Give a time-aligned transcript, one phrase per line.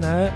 [0.00, 0.30] 台，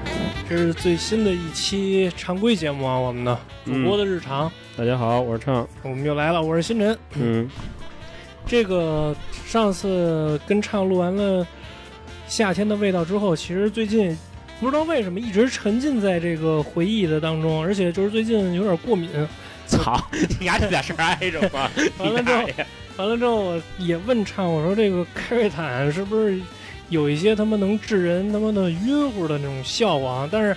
[0.49, 4.51] 这是最新的一期常规节目啊，我们的主播的日常。
[4.77, 6.99] 大家好，我是畅，我们又来了，我是星辰。
[7.15, 7.49] 嗯，
[8.47, 9.15] 这个
[9.47, 11.47] 上次跟畅录完了
[12.27, 14.17] 夏天的味道之后，其实最近
[14.61, 19.09] 不知道为什么一直沉浸在这个回忆的当中，而且就是最近有点过敏。
[19.67, 20.03] 操，
[20.41, 21.71] 你丫这俩事儿挨着吗？
[21.99, 22.43] 完了之后，
[22.97, 26.39] 完了之后我也问畅，我说这个开瑞坦是不是
[26.93, 30.29] 有一些他妈能治人他妈的晕乎的那种效果啊？
[30.31, 30.55] 但是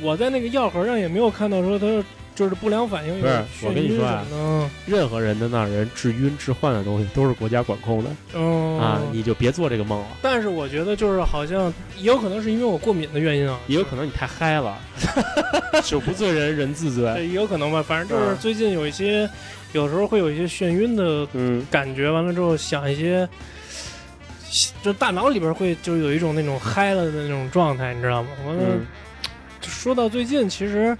[0.00, 1.86] 我在那个药盒上也没有看到说它
[2.34, 4.92] 就是不良反应有不是我跟你眩晕说啊什么的。
[4.92, 10.06] 任何人的那人治晕治幻的东西都是国家管控的嗯啊，你就别做这个梦了。
[10.20, 14.76] 但是我觉得就是好像也有可能是因为我过敏的原因啊，也有可能你太嗨了，
[15.84, 17.04] 酒不醉人人自醉。
[17.28, 17.80] 也有可能吧。
[17.82, 19.30] 反正就是嗯最近有一些，
[19.72, 23.28] 有时候会有一些眩晕的嗯，感觉，完了之后想一些，
[24.82, 28.28] 就大脑里边会就有一种那种嗨了的那种状态，你知道吗？
[28.46, 28.86] 完了，嗯
[29.60, 30.96] 说到最近，其实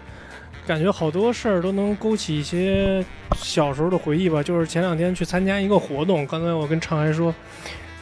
[0.66, 3.04] 感觉好多事儿都能勾起一些
[3.36, 4.42] 小时候的回忆吧。
[4.42, 7.34] 就是前两天去参加一个活动，刚才我跟畅还说，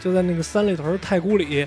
[0.00, 1.66] 就在那个三里屯太古里，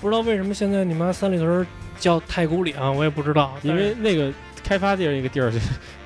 [0.00, 1.64] 不知道为什么现在你妈三里屯
[1.98, 4.32] 叫太古里啊，我也不知道，因为那个
[4.64, 5.52] 开发地儿那个地儿，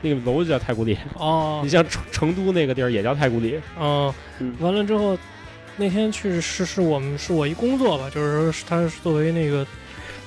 [0.03, 0.97] 那个楼就叫太古里。
[1.15, 3.59] 哦 你像成成都那个地儿也叫太古里。
[3.79, 5.17] 哦，嗯完了之后，
[5.77, 9.67] 那天去是是我们是我一工作吧，就是说他是作为那个，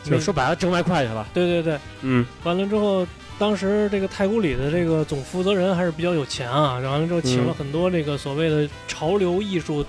[0.03, 1.27] 就是说白了挣外快去了。
[1.33, 3.05] 对对对，嗯完了之后，
[3.37, 9.85] 当时这个太古里的这个总负责人还是比较有钱啊，完了之后请了嗯很多这个所谓的潮流艺术，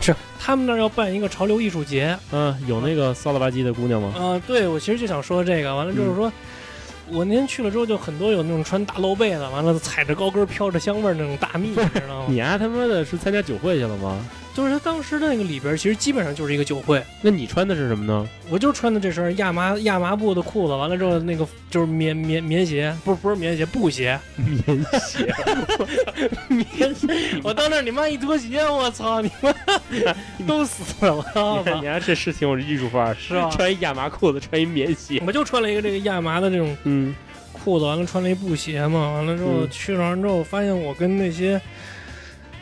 [0.00, 4.14] 是他们那儿要办一个潮流艺术节嗯，有那个骚了吧唧的姑娘吗？
[4.16, 6.32] 啊、对我其实就想说这个，完了就是说。
[7.12, 12.26] 我那天去了之后，就很多有那种穿大露背的，完了踩着高跟飘着香味儿那种大蜜，你知道吗？
[12.30, 14.16] 你丫他妈的是参加酒会去了吗？
[14.54, 18.28] 就是他当时的那个里边，其实基本上就是一个酒会，那你穿的是什么呢？
[18.50, 25.34] 我就穿的这身亚麻亚麻布的裤子，完了之后那个就是棉棉棉鞋，不是不是棉鞋，布鞋， 棉鞋。
[26.48, 27.06] 棉鞋。
[27.42, 29.54] 我到那儿你妈一脱鞋，我操你妈
[30.46, 31.82] 都死了，我操你！
[31.82, 35.22] 看，这是挺有艺术范儿，是吧 穿一亚麻裤子，穿一棉鞋。
[35.26, 37.14] 我就穿了一个这个亚麻的这种嗯，
[37.52, 41.60] 裤子，完了穿了一布鞋嘛，完了之后嗯去了之后，发现我跟那些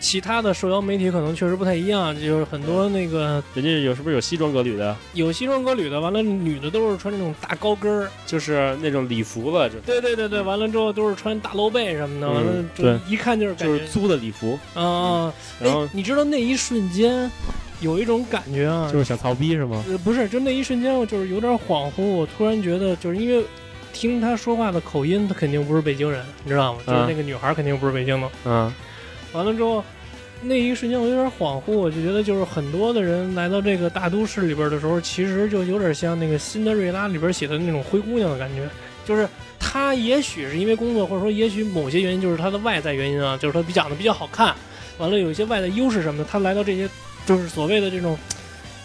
[0.00, 4.96] 其他的社交媒体可能确实不太一样，就是很多那个人家有是不是有西装革履的？
[5.14, 12.98] 有西装革履的，完了女的都是穿那种大高跟儿，就是那种礼服了，就对对对对，完了之后都是穿大露背什么的，嗯完了就对。
[13.08, 17.30] 一看就是就是租的礼服，啊啊，然后哎，你知道那一瞬间
[17.80, 19.82] 有一种感觉啊，就是想操逼是吗？
[19.88, 23.44] 呃不是，就那一瞬间我就是有点恍惚，我突然觉得就是因为
[23.92, 26.80] 听他说话的口音，他肯定不是北京人，你知道吗？
[26.86, 28.28] 就是啊那个女孩肯定不是北京的。
[28.44, 28.72] 嗯，
[29.38, 29.84] 完了之后，
[30.42, 38.68] 那一瞬间我有点恍惚，我就觉得就是很多的人来到这个大都市里边的时候，其实就有点像那个《辛德瑞拉》里边写的那种灰姑娘的感觉，
[39.06, 39.28] 就是。
[39.60, 44.54] 她也许是因为工作，或者说也许某些原因，就是她的外在原因啊，就是她长得比较好看，
[44.98, 46.88] 完了有一些外在优势什么的，她来到这些
[47.26, 48.16] 就是所谓的这种，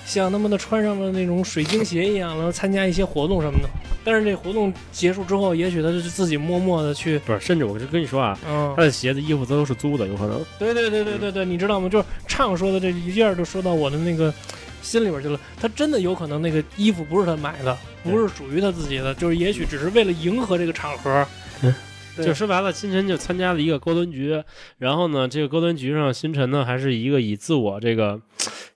[0.06, 3.70] 像他们的穿上了那种水晶鞋一样，然后参加一些活动什么的。
[4.04, 10.44] 但是这活动结束之后，也许他就是自己默默的去，不是，甚至我就跟你说啊，嗯他，的鞋子、衣服都是租的，有可能。
[10.60, 11.88] 对对对对对对，你知道吗？
[11.88, 14.34] 就是畅说的这一下就说到我的那个
[14.82, 15.40] 心里边去了。
[15.60, 21.26] 他真的有可能那个衣服不是他买的，不是属于他自己的，就是也许只是为了迎合这个场合。
[21.62, 21.74] 嗯
[22.16, 24.44] 就说白了，星辰就参加了一个高端局，
[24.78, 28.22] 然后呢，这个高端局上，星辰呢还是一个以自我这个，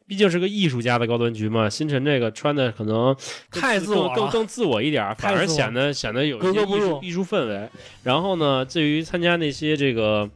[0.07, 3.13] 毕竟是个艺术家的高端局嘛，星辰这个穿的可能
[3.51, 7.69] 太自我更更更自我一点儿，反而显得显得有一些艺术艺术氛围。
[8.03, 10.29] 然后呢，至于参加那些这个，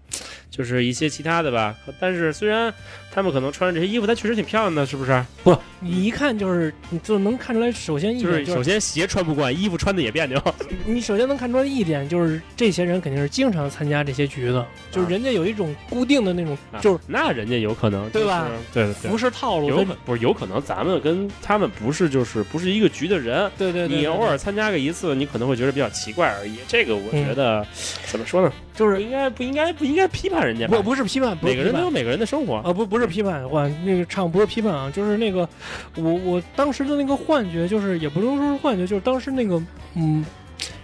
[0.52, 2.72] 就是一些其他的吧，但是虽然
[3.10, 5.26] 他们可能穿着这些衣服，但确实挺漂亮的，是不是？
[5.44, 10.40] 不，你一看就是，你就能看出来，首先一点就是首先鞋穿不惯，衣服穿的也别扭。
[10.86, 18.50] 你首先能看出来一点，就是这些人肯定是经常参加这些局的，就是人家有一种固定的那种，就是啊那人家有可能，对吧？
[18.74, 19.18] 对对对服。
[19.18, 26.58] 饰套路，不是有可能，咱们跟他们不是就是不是一个局的人，对对，对你对偶尔参加个一次，你可能会觉得比较奇怪而已。
[26.68, 27.66] 这个我嗯觉得、
[28.06, 28.52] 怎么说呢？
[28.74, 30.82] 就是不应该不应该不应该批判人家不？
[30.82, 32.56] 不是批判，每个人都有每个人的生活。
[32.58, 35.48] 啊，不不是批判，我那个唱不是批判啊，就是那个
[35.96, 39.62] 我我当时的那个幻觉，就是也不能说是幻觉，就是当时那个
[39.96, 40.26] 嗯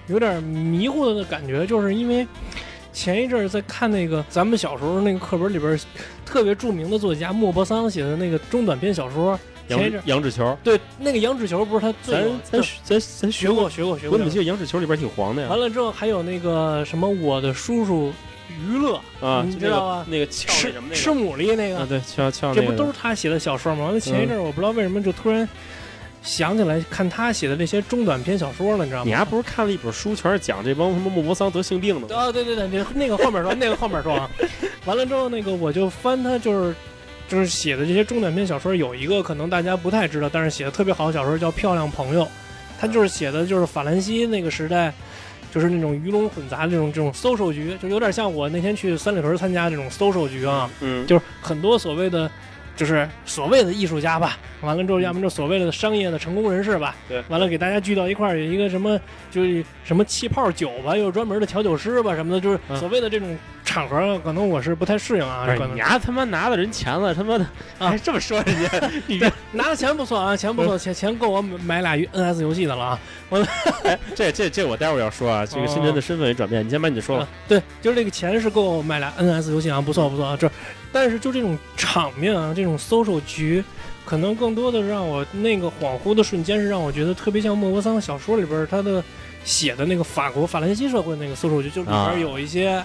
[0.07, 2.27] 有点迷糊的感觉，就是因为
[2.91, 5.79] 前一阵儿在看那个咱们小时候那个课本里边
[6.25, 15.49] 特别著名的作家莫泊桑写的那个中短篇小说，前一阵杨儿杨纸球，对那个羊脂球不是他最咱咱咱咱学过学过学过我怎么记得羊脂球里边挺黄的呀？
[15.49, 18.11] 完了之后还有那个什么我的叔叔
[18.65, 20.47] 娱乐啊，你知道吗那个吃
[20.93, 23.85] 吃牡蛎那个个啊，对，这不都是他写的小说吗？
[23.85, 25.47] 完了前一阵儿我不知道为什么就突然
[26.23, 29.05] 想起来看他写的这些中短篇小说了，你知道吗？
[29.05, 32.23] 你还不是看了一本书，全是讲这帮什么莫泊桑得性病的吗？
[32.23, 34.29] 啊，对对对，那那个后面说，那个后面说啊。
[34.85, 36.73] 完了之后，那个我就翻他就是
[37.27, 42.23] 就是写的这些中短篇小说，有一个可能大家不太知道，但是写的特别好的小说叫《漂亮朋友》，
[42.79, 44.93] 他就是写的就是法兰西那个时代。
[45.49, 52.29] 就是那种鱼龙混杂的这种这种 social 局，就有点像我那天去三里屯参加这种 social 局啊，嗯，就是很多所谓的，
[52.75, 58.99] 就是所谓的艺术家吧，完了之后要么就所谓的商业的成功人士吧，对，完了给大家聚到一块儿，有一个什么
[59.31, 63.35] 就是什么气泡酒吧，又专门的调酒师吧什么的，就是所谓的这种
[63.67, 65.45] 场合，可能我是不太适应啊。
[65.45, 67.45] 不是你丫他妈拿了人钱了，他妈的
[67.77, 72.99] 还这么说人家， 你这拿了钱不错啊，钱不错，钱钱够我买俩 NS 游戏的了啊。
[73.29, 73.45] 我
[74.15, 77.27] 这这这我待会儿要说啊，这个新辰的身份也转变，你先把你的说了。
[77.45, 80.37] 对，就是这个钱是够买俩 NS 游戏啊，不错不错啊。
[80.39, 80.49] 这，
[80.93, 83.61] 但是就这种场面啊，这种 social 局，
[84.05, 89.03] 可能更多的让我那个恍惚的瞬间是让我觉得特别像莫泊桑小说里边他的
[89.43, 92.81] 写的那个法国法兰西社会那个 social 局，就里边有一些。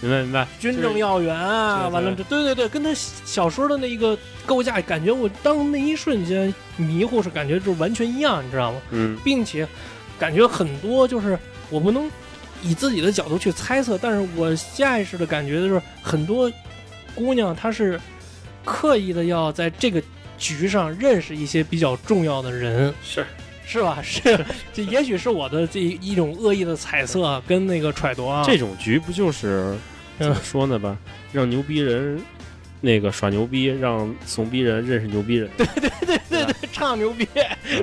[0.00, 8.80] 明白明白，军政要员啊，完了这，对对对，跟他小说的那一个构架，感觉我当那一瞬间迷糊是感觉就完全一样，你知道吗？
[8.90, 9.66] 嗯，并且
[10.18, 11.38] 感觉很多就是
[11.70, 12.10] 我不能
[12.62, 16.50] 以自己的角度去猜测，但是我下意识的感觉就是很多
[17.14, 17.98] 姑娘她是
[18.64, 20.02] 刻意的要在这个
[20.36, 23.24] 局上认识一些比较重要的人，是
[23.66, 23.98] 是吧？
[24.00, 24.42] 是，
[24.72, 28.42] 这也许是我的这一种恶意的猜测跟那个揣度啊。
[28.46, 29.76] 这种局不就是
[30.18, 30.96] 怎么说呢吧？
[31.32, 32.22] 让牛逼人。
[32.86, 35.50] 那个耍牛逼，让怂逼人认识牛逼人。
[35.56, 37.26] 对对对对对，唱牛逼，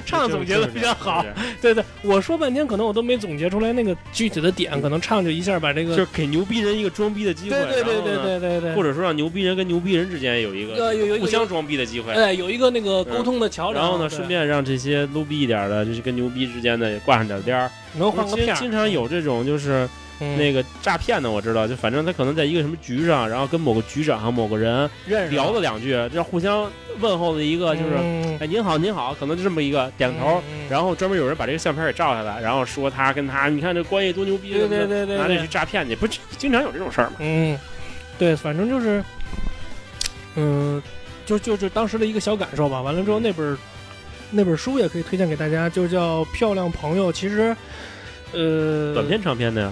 [0.05, 1.25] 唱总结的比较好。
[1.61, 7.57] 对对，我说半天，可能我都没总结出来那个具体的点，可能唱就一下把这个，就是给牛逼人一个装逼的机会。
[7.57, 12.13] 对对对对对对对，或者说让牛逼人跟牛逼人之间有一个有有互相装逼的机会。
[12.13, 13.83] 哎，有一个那个沟通的桥梁。
[13.83, 18.55] 然后呢，顺便让这些 low 逼一点的，就是跟牛逼之间的也挂上点边儿，能换个片。
[18.55, 19.85] 经常有这种就是。
[20.19, 24.89] 那个诈骗的我知道，就反正他可能在一个什么局上，然后跟某个局长、某个人
[25.29, 27.95] 聊了两句，这互相问候的一个就是，
[28.39, 36.07] 哎，您好，您好，可能就这么一个点个头，然后专门有人把这个相片给照下来，然后说他跟他，你看这关系多牛逼，对对对对，拿这去诈骗去，不
[36.37, 37.15] 经常有这种事儿吗？
[37.19, 37.59] 嗯，
[38.17, 39.03] 对，反正就是，
[40.35, 40.81] 嗯，
[41.25, 42.81] 就就就当时的一个小感受吧。
[42.81, 43.57] 完了之后，那本
[44.31, 47.55] 那本书也可以推荐给大家，就叫《漂亮朋友》，其实，
[48.31, 49.71] 呃，短篇长篇的呀。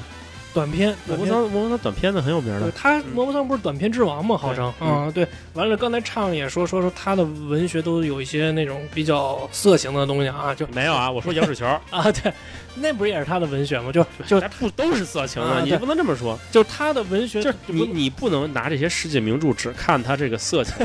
[0.54, 2.70] 短篇，摩泊桑，摩泊桑短片子很有名的。
[2.72, 4.38] 他摩泊桑不是短片之王吗？
[4.38, 5.28] 号称啊，对。
[5.54, 11.10] 完了，刚才畅也说说说他的文学都有一些那种比较色情的东西啊，就没有啊。
[11.10, 12.34] 我说羊水球啊，对。
[12.76, 13.92] 那不是也是他的文学吗？
[13.92, 15.62] 就就不都是色情啊？
[15.64, 16.38] 你不能这么说。
[16.52, 20.76] 就他的文学，就你你不能拿这些世界名著只看他这个色情。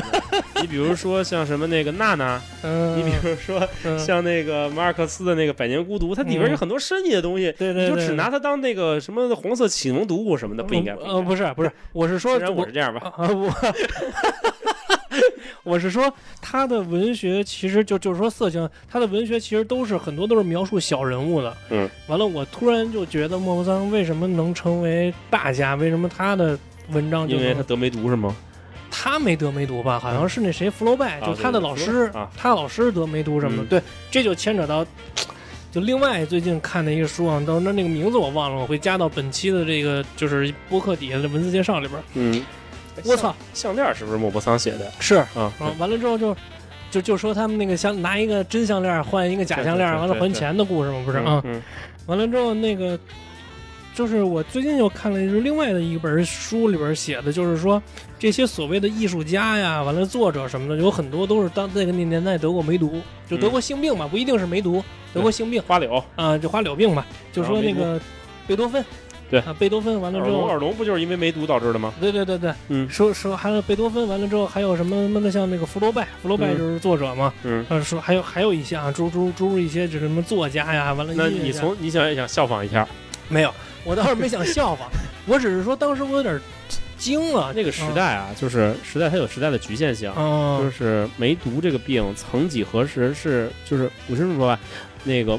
[0.61, 2.41] 你比如说像什么那个娜娜，
[2.97, 3.67] 你比如说
[3.99, 7.55] 像那个马尔克斯的那个《百年孤独》，它里边有很多深意的东西。
[7.59, 10.93] 对对，你就只拿它当那个什么黄色启蒙读物什么的，不应该。
[10.95, 13.13] 呃，不是不是，我是说，我是这样吧。
[13.17, 13.53] 啊我。
[15.63, 21.57] 我是说，他的文学其实就就是说色情，他的文学其实都是很多都是描述小人物的。
[21.71, 25.75] 嗯，完了，我突然就觉得莫泊桑为什么能成为大家？
[25.75, 26.59] 为什么他的
[26.91, 27.37] 文章就？
[27.37, 28.35] 因为他得梅毒是吗？
[28.89, 29.99] 他没得梅毒吧？
[29.99, 33.69] 好像是那谁弗楼拜，就他的老师，他老师得梅毒什么的。
[33.69, 34.87] 对，这就牵扯到，
[35.73, 42.01] 就另外最近看的一个书啊，到那那个名字我忘了，我会加到本期的这个就是播客底下的文字介绍里边。
[42.15, 42.43] 嗯。
[43.05, 44.91] 我操，项链是不是莫泊桑写的？
[45.01, 45.17] 是。
[45.35, 46.37] 啊，完了之后就
[46.91, 51.03] 就就说他们那个项拿一个真项链换一个假项链，完了还钱的故事吗？
[51.05, 51.19] 不是？
[51.19, 51.43] 啊，
[52.07, 52.99] 完了之后那个
[53.95, 57.83] 就是我最近又看了是另外的一本书里边写的，就是说
[58.19, 66.03] 这些所谓的艺术家呀，完了作者什么的，有很多都是当那个那年代得过梅毒，就得过性病嘛，不一定是梅毒，得过性病，花柳。
[66.15, 68.01] 啊，就花柳病嘛，就说那个
[68.47, 68.85] 贝多芬。
[69.31, 69.41] 对。
[69.41, 71.93] 啊，贝多芬完了之后，耳聋不就是因为梅毒导致的吗？
[72.01, 82.87] 对对对对，嗯，说说还有贝多芬完了之后，还有什么什么的，像那个福楼拜，福楼拜就是作者嘛，嗯，说还有还有一些啊，诸诸诸一些就是什么作家呀，完了，那你从你想想效仿一下，
[83.29, 83.53] 没有，
[83.85, 84.89] 我倒是没想效仿，
[85.27, 86.41] 我只是说当时我有点
[86.97, 90.11] 惊了，那个时代啊，就是时代它有时代的局限性，
[90.59, 94.59] 就是梅毒这个病，曾几何时是就是我这么说吧，
[95.05, 95.39] 那个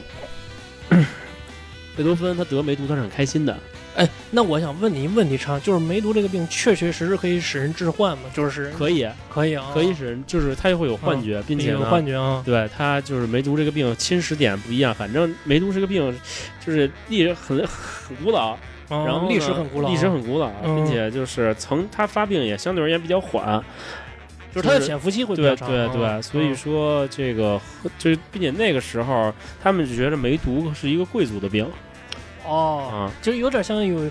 [1.98, 3.58] 贝多芬他得梅毒他是很开心的。
[3.98, 8.26] 哎，那我想问你一个问题，昌，就是梅毒这个病确确实实可以使人致幻吗？
[8.32, 12.44] 就是可以，可以啊，可以使人，就是他会有幻觉，并且有幻觉啊。
[12.46, 16.16] 对他就是梅毒这个病侵蚀点不一样，反正梅毒这个病
[16.64, 18.56] 就是历史很很古老，
[18.88, 23.60] 然后历史很古老，历史很古老，并且就是曾他发病也相对而言比较缓。
[24.54, 25.68] 就是它的潜伏期会比较长。
[25.68, 27.60] 对对对，所以说这个
[27.98, 31.68] 就是并且那个时候他们就觉得梅毒是一个贵族的病。
[32.48, 34.10] 哦，就有点像有。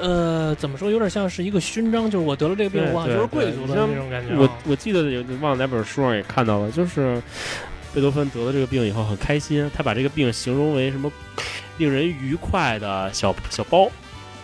[0.00, 0.90] 呃，怎么说？
[0.90, 4.34] 有点像是一个勋章，就是我得了这个病，我就是贵族的那种感觉。
[4.36, 7.22] 我我记得有忘了哪本书上也看到了，就是
[7.94, 11.08] 贝多芬得了这个病以后很开心，他把这个病形容为什么
[11.78, 13.88] 令人愉快的小小包，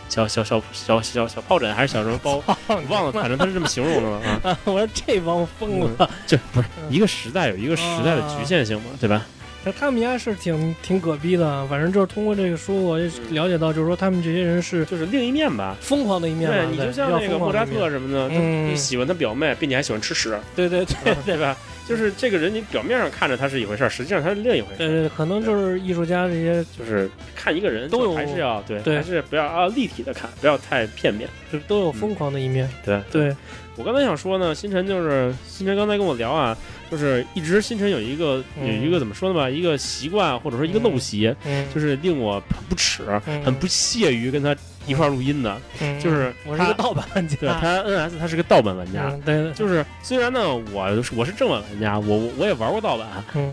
[0.09, 2.41] 小小小小小小疱疹还是小什么包？
[2.89, 4.57] 忘了，反正他是这么形容的了啊。
[4.67, 9.27] 我说这帮疯子，就不是一个时代有一个时代的局限性嘛，对吧？
[9.63, 12.99] 那他们家是挺挺葛逼的，反正就是通过这个书，我
[13.31, 16.51] 了解到，就是说他们这些人是就是另一面吧，疯狂的一面。
[16.51, 21.57] 对你就像那个莫扎特什么的，你喜欢他表妹，并且还喜欢吃屎，对对 对，对吧？
[21.87, 24.89] 就是这个人，你表面上看着他是一回事儿，实际上他是另一回事儿。
[24.89, 32.67] 对，可能就是艺术家这些，就是看一个人都有还是要对，还是不要啊立体的看，不要太片面，就都有疯狂的一面。
[32.85, 33.37] 对对，
[33.77, 36.57] 我刚才想说呢，星辰就是星辰刚才跟我聊啊。
[36.91, 41.35] 就是一直星辰有一个有一个怎么说呢吧，一个习惯或者说一个陋习，
[41.75, 43.03] 就是令我很不耻，
[43.45, 44.55] 很不屑于跟他
[44.87, 45.61] 一块录音的，
[46.03, 53.07] 就是我是个盗版玩家，对他 NS 他是个盗版玩家，对，就是虽然呢我我是正版玩家，我我也玩过盗版，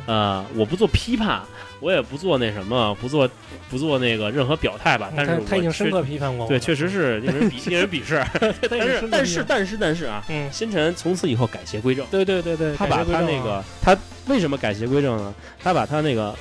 [0.08, 1.41] 呃，我不做批判。
[1.79, 3.29] 我也不做那什么，不做
[3.70, 5.12] 不做那个任何表态吧。
[5.15, 6.48] 但是他已经深刻批判过。
[6.48, 8.20] 对，确实是 令人鄙令人鄙视。
[8.67, 12.03] 但是但是但是但是啊，嗯，星辰从此以后改邪归正。
[12.10, 13.96] 对对对对，他把他那个他
[14.28, 15.34] 为什么改邪归正呢？
[15.62, 16.36] 他把他那个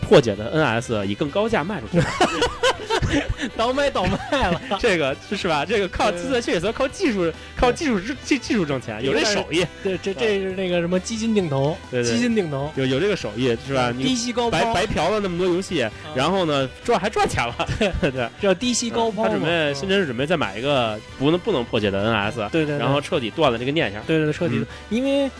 [0.00, 2.00] 破解的 NS 以更高价卖出去。
[3.56, 5.64] 倒卖倒卖了， 这个是吧？
[5.64, 9.66] 这个靠自在确也靠技术，靠技术技技术挣钱，有这手艺。
[9.82, 13.92] 对，这这是那个什么基金定投，基金定投有有这个手艺是吧？
[13.92, 17.54] 低吸高抛，白白嫖了那么多游戏，然后呢赚还赚钱了。
[18.00, 19.24] 对对，叫低吸高抛。
[19.24, 24.02] 他准备新辰是准备再买一个不能不能破解的 NS，对对，然后彻底断了这个念想。
[24.04, 25.30] 对对，彻底，因为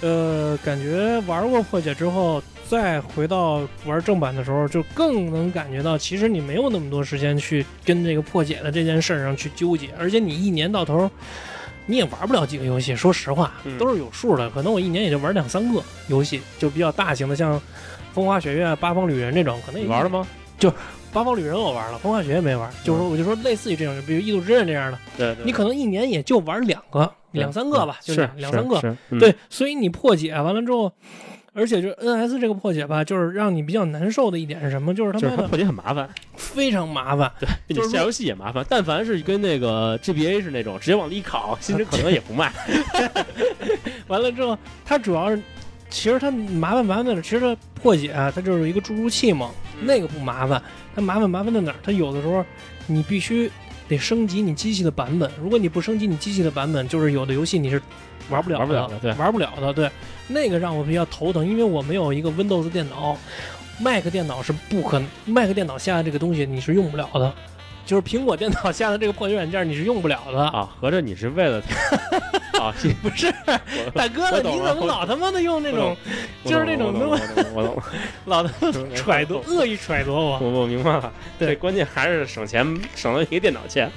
[0.00, 2.42] 呃，感觉玩过破解之后。
[2.68, 11.10] 再回到玩正版的时候，就更能感觉到，其实你没有那么多时间去跟这个破解的这件事上去纠结，而且你一年到头，
[11.86, 12.94] 你也玩不了几个游戏。
[12.94, 17.56] 说实话，都是有数的，可能我一年也就玩两三个游戏，就比较大型的，像
[18.12, 20.24] 《风花雪月》《八方旅人》这种，可能你玩了吗？
[20.56, 20.70] 就
[21.12, 22.70] 《八方旅人》我玩了，《风花雪月》没玩。
[22.84, 28.80] 就是说，我就说类似于这种，比如《异度之刃》这样的，对，你可能一年也就玩两个、两三个吧，就是两三个。
[29.10, 30.92] 对，对，所以你破解完了之后。
[31.52, 34.94] 而且就 NS 这个破解吧，就是让你比较难受的一点是什么？
[34.94, 37.30] 就是他妈的破解很麻烦， 非常麻烦。
[37.66, 38.64] 对，就是下游戏也麻烦。
[38.68, 42.52] 但凡是跟那个 GBA 是那种直接往里一拷，新人可能也不卖。
[44.06, 45.42] 完了之后，它主要是，
[45.90, 47.20] 其实它麻烦麻烦在哪？
[47.20, 49.50] 其实它破解啊，它就是一个注入器嘛，
[49.82, 50.62] 那个不麻烦。
[50.94, 51.76] 它麻烦麻烦在哪儿？
[51.82, 52.44] 它有的时候
[52.86, 53.50] 你必须
[53.90, 55.30] 得升级你机器的版本。
[55.42, 57.82] 如果你不升级你机器的版本，就是有的游戏你是。
[58.28, 59.90] 玩不了，玩不了的，对，玩不了的，对，
[60.28, 63.18] 那个让我比较头疼，因为我没有一个 Windows 电脑
[63.80, 67.34] ，Mac 电脑是不可，Mac 电脑下的这个东西你是用不了的，
[67.84, 70.68] 就是苹果电脑下的这个破解软件你是用不了的啊。
[70.80, 71.60] 合着你是为了
[72.64, 72.74] 啊？
[73.02, 73.32] 不是，
[73.94, 75.96] 大哥，你怎么老他妈的用那种，
[76.44, 77.18] 就是那种那么，
[77.54, 77.82] 我懂，
[78.26, 80.38] 老他妈揣度，恶意揣度我。
[80.38, 83.90] 我我明白了，对，关键还是省钱，省了一个电脑钱，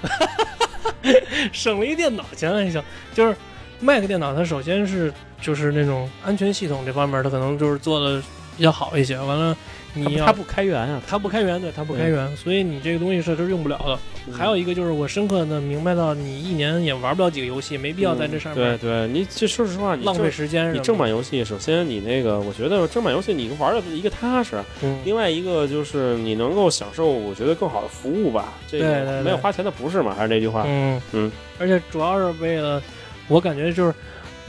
[1.51, 2.81] 省了一电脑钱还行，
[3.13, 3.35] 就是。
[3.81, 8.23] Mac 电脑它首先是就是那种安全系统这方面，它可能就是做的
[8.55, 9.17] 比较好一些。
[9.19, 9.57] 完了，
[9.93, 13.99] 你要它不开源啊，它不开源，对，它不开源，所以你这个东西是是用不了的。
[14.31, 18.77] 还有一个就是我深刻的明白到，你一年也玩不了几个游戏，没必要在这上面。
[18.77, 20.73] 对对，你这说实话，你浪费时间。
[20.73, 24.61] 你正版游戏，首先你那个，我觉得正版游戏你玩的一个踏实，
[25.03, 28.53] 另外一个就是你能够享受，我觉得更好的服务吧。
[28.67, 30.13] 这个没有花钱的不是嘛？
[30.15, 30.63] 还是那句话。
[30.65, 32.81] 嗯嗯，而且主要是为了。
[33.29, 33.93] 我感觉就是，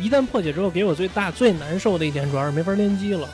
[0.01, 3.29] 一旦破解之后，给我最大最难受的一点，主要是没法联机了。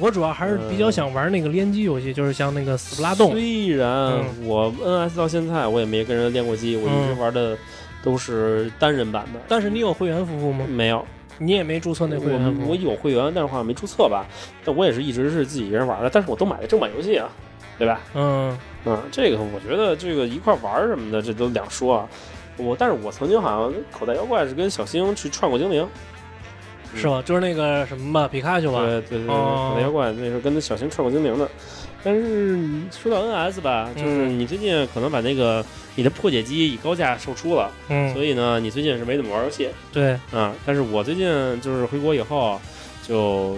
[0.00, 3.30] 我主要还是比较想玩那个联机游戏，就是像那个《死不拉动》。
[3.32, 7.56] 虽然我 NS 到现在我也没跟人练过机，我一直玩的
[8.02, 9.40] 都是单人版的。
[9.46, 10.64] 但是你有会员服务吗？
[10.66, 11.04] 没有，
[11.38, 12.66] 你也没注册那会员。
[12.66, 14.26] 我有会员，但是好像没注册吧？
[14.64, 17.28] 但我也是一直是自己一人玩的，但是我都买的正版游戏啊，
[17.78, 18.00] 对吧？
[18.14, 22.08] 嗯嗯，这个我觉得这个一块玩什么的，这都两说啊。
[22.56, 25.86] 我，但是我曾经好像口袋妖怪是跟小星去串过精灵，
[26.94, 27.22] 是吗？
[27.24, 28.80] 就是那个什么吧，皮卡丘吧？
[28.84, 31.48] 对对对，口袋妖怪那时候跟那小型串过精灵的。
[32.02, 32.58] 但是
[32.90, 35.62] 说到 NS 吧，就是你最近可能把那个
[35.96, 39.68] 你的破解机以高价售出了，嗯，所以呢，你最近是没怎么玩游戏。
[39.92, 41.28] 对，啊，但是我最近
[41.60, 42.58] 就是回国以后，
[43.06, 43.54] 就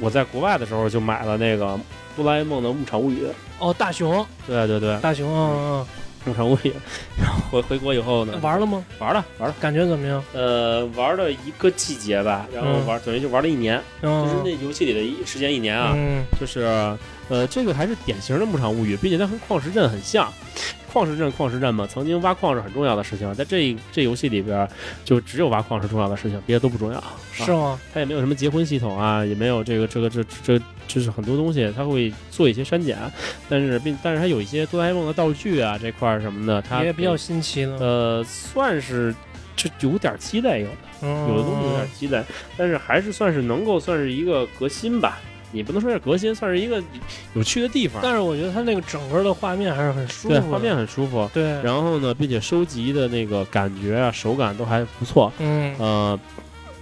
[0.00, 1.76] 我在国外的时候就买了那个
[2.14, 3.26] 哆啦 A 梦的牧场物语。
[3.58, 4.24] 哦，大熊。
[4.46, 5.86] 对对对，大熊，嗯嗯。
[6.26, 6.72] 牧场物语，
[7.16, 8.84] 然后回回国以后呢，玩了吗？
[8.98, 10.22] 玩了，玩了，感觉怎么样？
[10.34, 15.94] 呃，玩了一个季节吧，然后玩等于就玩了一年，就是那游戏里的一时间一年啊，
[16.40, 16.66] 就是
[17.28, 20.32] 呃，这个还是典型的牧场物语，并且它和矿石镇很像。
[20.92, 24.66] 矿石镇，矿石镇嘛，曾经挖矿是很重要的事情，在这这游戏里边，
[25.04, 27.78] 就只有挖矿是重要的事情，别的都不重要，是吗？
[27.92, 32.96] 它也没有什么结婚系统啊，也没有这个这个这这就是很多东西，它会做一些删减，
[33.46, 39.14] 但是并但是它有一些哆啦 A 梦的道具啊，这块什么的，它也比较新奇呢，呃，算是
[39.54, 42.24] 就有点鸡肋，有的有的东西有点鸡肋，
[42.56, 45.18] 但是还是算是能够算是一个革新吧。
[45.56, 46.82] 你不能说是革新，算是一个
[47.34, 48.00] 有趣的地方。
[48.02, 51.28] 但是我觉得它那个整个的画面还是很舒服，对，画面很舒服。
[51.32, 55.32] 对，然后呢，并且收集的那个感觉啊，手感都还不错。
[55.38, 56.20] 嗯，呃，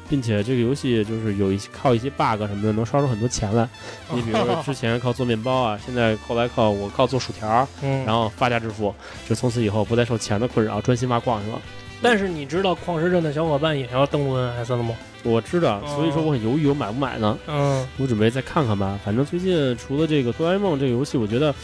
[0.09, 3.69] 并且这个游戏就是有一些靠一些 bug 什么的，能刷出很多钱来。
[4.13, 8.95] 你比如说之前靠做面包啊，现在后来靠我靠做薯条，然后发家致富，
[9.29, 11.61] 就从此以后不再受钱的困扰，专心挖矿去了。
[12.05, 14.95] 但是你知道矿石镇的小伙伴也要登录 NS 了吗？
[15.23, 17.39] 我知道，所以说我很犹豫，我买不买呢？
[17.47, 19.01] 嗯，我准备再看看吧。
[19.03, 21.55] 反正最近除了这个哆啦 A 梦这个游戏，我觉得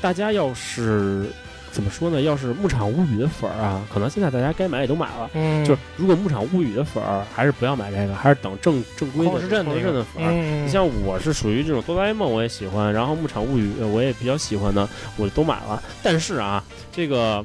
[0.00, 1.26] 大家要是
[1.72, 2.20] 怎么说呢？
[2.20, 5.28] 要是牧场物语的粉儿啊，可能现在大家该买也都买了。
[5.34, 10.30] 嗯，就是如果牧场物语的粉儿，还是不要买这个，还是等正正规的矿石镇的粉儿。
[10.64, 15.82] 你像我是属于这种哆啦 A 梦我也喜欢，然后牧场物语我也比较喜欢的，我都买了。
[16.00, 17.44] 但是啊，这个。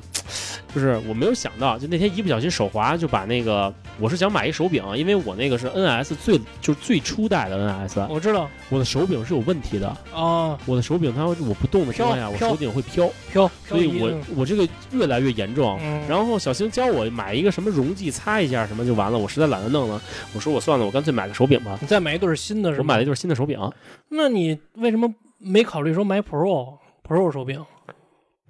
[0.75, 15.79] 就是我没有想到，就那天一不小心手滑，就把那个我是想买一手柄，因为我那个是 NS 最就是最初代的 NS，我知道我的手柄是有问题的啊，我的手柄它我不动的情况下，我手柄会飘飘，所以我我这个越来越严重。
[16.09, 20.01] 然后小星教我买一个什么溶剂擦一下什么就完了，我实在懒得弄了，
[20.33, 21.79] 我说我算了，我干脆买个手柄吧。
[21.79, 23.57] 你再买一对新的，我买了一对新的手柄。
[24.09, 27.63] 那你为什么没考虑说买 Pro Pro 手柄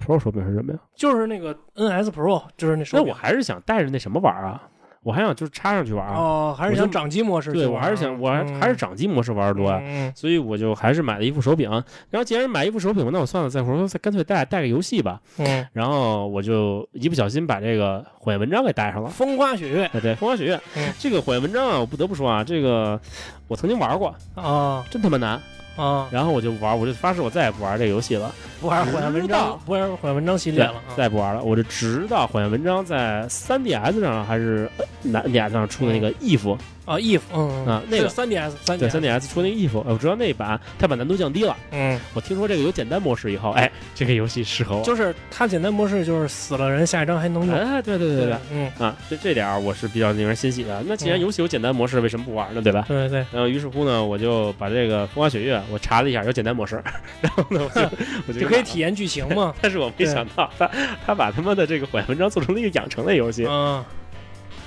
[0.05, 0.79] ？Pro 手柄是什么呀？
[0.95, 3.05] 就是那个 NS Pro，就是那手柄。
[3.05, 4.61] 那我还是想带着那什么玩啊？
[5.03, 6.15] 我还想就是插上去玩啊。
[6.17, 7.53] 哦，还是想掌机模式。
[7.53, 9.79] 对，我还是想，我还还是掌机模式玩的多啊。
[10.15, 11.69] 所以我就还是买了一副手柄。
[12.09, 15.21] 然后既然买一副手柄，那我算了，再我说再干脆带带个游戏吧。
[15.37, 15.67] 嗯。
[15.73, 19.07] 然后我就一不小心把这个火焰文章给带上了。
[19.11, 19.87] 风花雪月。
[19.91, 20.59] 对对，风花雪月。
[20.97, 22.99] 这个火焰文章啊，我不得不说啊，这个
[23.47, 25.39] 我曾经玩过啊，真他妈难。
[25.75, 31.43] 啊，然后我就玩，我就发誓我再也不玩这个游戏了，不玩火焰文章，不玩火焰文章系列了，再也不玩了。
[31.43, 34.69] 我就直到火焰文章在 3DS 上还是
[35.01, 36.57] 哪 DS 上出的那个 if。
[36.85, 41.57] 啊，if，嗯啊，那个三 DS，三对三 DS 出那个 if，我知道那版它把难度降低了。
[41.71, 44.83] 嗯，我听说这个有简单模式以后，哎，这个游戏适合我。
[44.83, 47.55] 就是它简单模式就是死了人下一张还能用。
[47.55, 50.83] 哎，对对对对，嗯啊，这这点我是比较令人欣喜的。
[50.85, 52.61] 那既然游戏有简单模式，为什么不玩呢？
[52.61, 52.85] 对吧？
[52.87, 53.25] 对对。
[53.31, 56.75] 然后于是乎呢，我就把这个风花雪月我查了一下，有简单模式，
[57.19, 57.89] 然后呢，我就
[58.27, 59.53] 我就可以体验剧情嘛。
[59.59, 60.69] 但是我没想到他
[61.03, 63.45] 他把他妈的这个火焰文章做成了一个养成类游戏。
[63.49, 63.83] 嗯，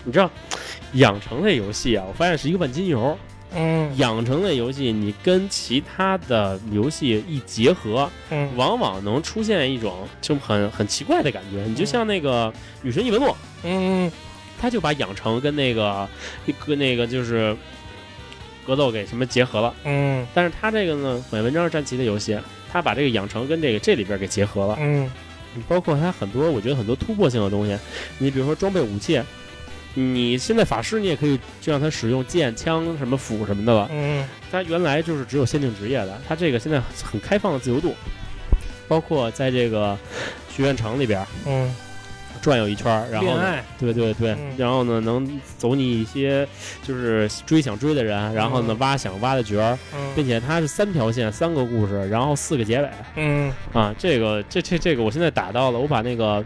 [0.04, 0.28] 你知道？
[0.94, 3.16] 养成类游戏啊，我发现是一个万金油。
[3.54, 11.64] 嗯，养成类游戏你跟其他的游戏一结合，嗯，往往能出现一种就很很奇怪的感觉。
[11.64, 14.12] 你就像那个女神异闻录，嗯，
[14.60, 16.06] 他就把养成跟那个
[16.66, 17.56] 跟那个就是
[18.66, 19.74] 格斗给什么结合了。
[19.84, 22.38] 嗯，但是他这个呢，本文章是战旗的游戏，
[22.70, 24.76] 他把这个养成跟这个这里边给结合了。
[24.78, 25.10] 嗯，
[25.66, 27.74] 包括他很多我觉得很多突破性的东西，
[28.18, 29.18] 你比如说装备武器。
[29.94, 33.88] 你现在法师，你也可以就让他使用剑、枪、什么斧什么的了。
[33.90, 37.94] 嗯，他原来就是只有限定职业的，他这个现在很开放的自由度，
[38.86, 39.98] 包括在这个
[40.54, 41.74] 学院城里边，嗯，
[42.40, 43.36] 转悠一圈，然后
[43.80, 46.46] 对对对，然后呢能走你一些
[46.82, 49.76] 就是追想追的人，然后呢挖想挖的角儿，
[50.14, 52.88] 并且它是三条线，三个故事，然后四个结尾。
[53.16, 56.44] 嗯，啊，这个这这这个我现在打到了，我把那个。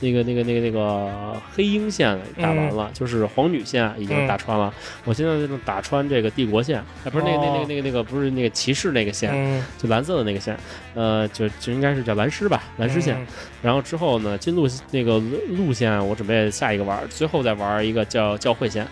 [0.00, 4.72] 那个、那个、那个、那个黑鹰线打完了，就是黄女线已经打穿了。
[5.04, 10.56] 我现在正打穿这个帝国线，哎，不是那个、那、那个、那个、那个，不是那个骑士那个线，就蓝色的那个线，
[10.94, 13.18] 呃，就就应该是叫蓝狮吧，蓝狮线。
[13.62, 15.18] 然后之后呢，金路那个
[15.56, 18.86] 路线，我准备下一个玩，最后再玩一个叫教会线。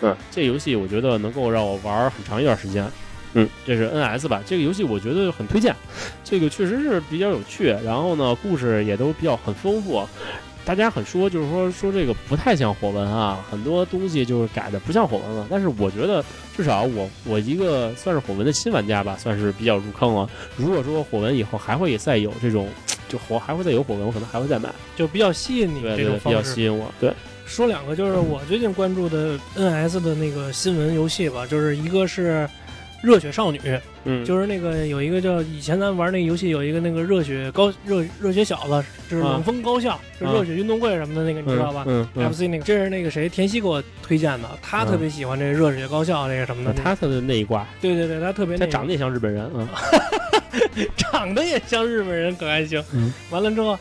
[0.00, 2.84] 嗯，这游戏我觉得能够让我玩很长一段时间。
[3.34, 4.42] 嗯，这是 NS 吧？
[4.46, 5.74] 这个游戏我觉得很推荐，
[6.24, 10.08] 这个确实是比较有趣，然后呢，故事也都比较很丰富。
[10.68, 15.46] 大家很说，就是说说这个不太像火纹啊，很多东西就是改的不像火纹了。
[15.48, 16.22] 但是我觉得，
[16.54, 20.28] 至少我我一个算是火纹的新玩家吧，算是比较入坑了。
[20.58, 22.68] 如果说火纹以后还会再有这种，
[23.08, 26.92] 就火还会再有火纹，我可能还会再买，就比较吸引你这种比较吸引我。
[27.00, 27.10] 对，
[27.46, 32.46] 说两个就是我最近关注的 NS 的那个新闻游戏吧，就是一个是
[33.02, 33.60] 热血少女，
[34.04, 41.84] 嗯，就是那个有一个叫以前咱玩那个游戏有一个那个热血高热热血小子，就是冷锋高校，就热血运动会什么的那个，你知道吧？
[41.86, 49.68] 嗯，FC 那个，这是那个谁田曦给我推荐的，他特别喜欢这热血高校这个什么的，他特别那一挂，对对对，他特别，他长得也像日本人，嗯，
[50.96, 52.82] 长得也像日本人，可还行。
[52.92, 53.78] 嗯，完了之后。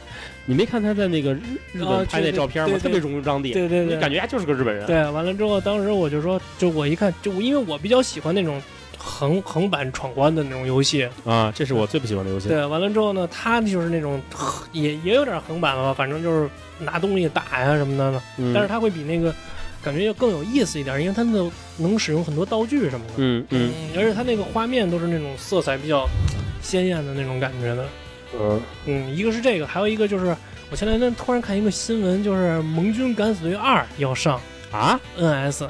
[0.50, 1.40] 你没看他在那个日
[1.74, 2.80] 日本拍那照片吗？
[2.82, 4.86] 特别中张地，对对对，感觉他就是个日本人。
[4.86, 8.62] 对，完了之后，当时我就说，就我一看，就因为我比较喜欢那种
[9.08, 12.50] 横横版闯关的那种游戏啊，这是我最不喜欢的游戏。
[12.50, 14.22] 对，完了之后呢，它就是那种
[14.74, 18.22] 也也有点横版吧，反正就是拿东西打呀什么的，
[18.54, 19.34] 但是它会比那个
[19.82, 23.14] 感觉要更有意思一点，因为它那能使用很多道具什么的。
[23.18, 26.06] 嗯嗯，而且它那个画面都是那种色彩比较
[26.62, 27.86] 鲜艳的那种感觉的。
[28.38, 30.36] 嗯嗯，一个是这个，还有一个就是。
[30.70, 34.38] 我前两天突然看一个新闻，就是《盟军敢死队二》要上
[34.70, 35.66] 啊，NS，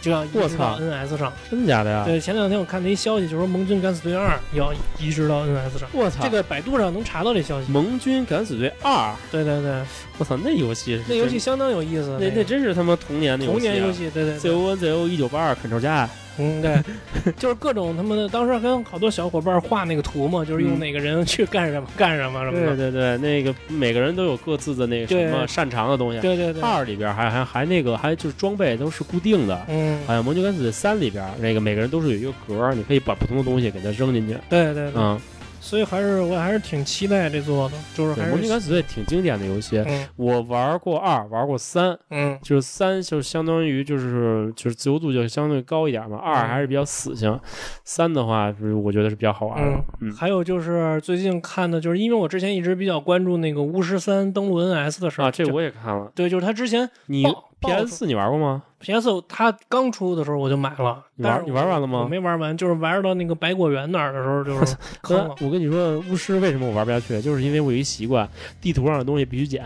[0.00, 2.04] 就要移植到 NS 上，真的假的呀？
[2.04, 5.88] 对，前两天我看了一消息，就是说《盟军敢死队二》要移植到 NS 上。
[5.92, 6.22] 我操！
[6.22, 7.68] 这个百度上能查到这消息。
[7.70, 9.12] 《盟军敢死队二》？
[9.30, 9.82] 对对对，
[10.18, 14.38] 我操，那游戏那游戏相当有意思，那那真是他妈童年的童年游戏，对对。
[14.38, 16.08] Z O N Z O 一九八二 Ctrl 加。
[16.38, 16.80] 嗯，对，
[17.36, 22.76] 就是各种他们的，当时跟好多小伙伴画那个图嘛，就是用哪个人去干什么干什么什么的。
[22.76, 26.20] 对对对，那个每个人都有各自的那个什么擅长的东西。
[26.20, 26.62] 对对对。
[26.62, 29.60] 二里边还还还那个还就是装备都是固定的。
[29.68, 29.98] 嗯。
[30.06, 34.36] 好像《魔军敢死队三》里边那个每个人都是有一个格，你可以把不同的东西给它扔进去。
[34.48, 34.92] 对对对。
[34.94, 35.20] 嗯。
[35.60, 39.84] 所以还是我还是挺期待这座的，就是《魔军敢死队》挺经典的游戏。
[40.16, 46.16] 我玩过二，玩过三，嗯，就是三就相当于就是就是自由度就相对高一点嘛。
[46.16, 47.38] 二还是比较死性，
[47.84, 49.84] 三的话是我觉得是比较好玩的。
[50.00, 56.10] 嗯，还有就是最近看的，就是因为我之前一直比较关注那个巫师三登陆 NS 的事儿啊，这我也看了。
[56.14, 57.24] 对，就是他之前你
[57.60, 59.08] PS 四你玩过吗？P.S.
[59.28, 62.00] 它刚出的时候我就买了，你玩你玩完了吗？
[62.02, 65.34] 我没玩完，就是玩到那个百果园那儿的时候就 是坑了。
[65.40, 67.20] 我跟你说，巫师为什么我玩不下去？
[67.20, 68.28] 就是因为我有一习惯，
[68.60, 69.64] 地图上的东西必须捡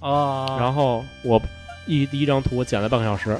[0.00, 0.56] 啊。
[0.58, 1.40] 然后我
[1.86, 3.36] 一第一张图我捡了半个小时，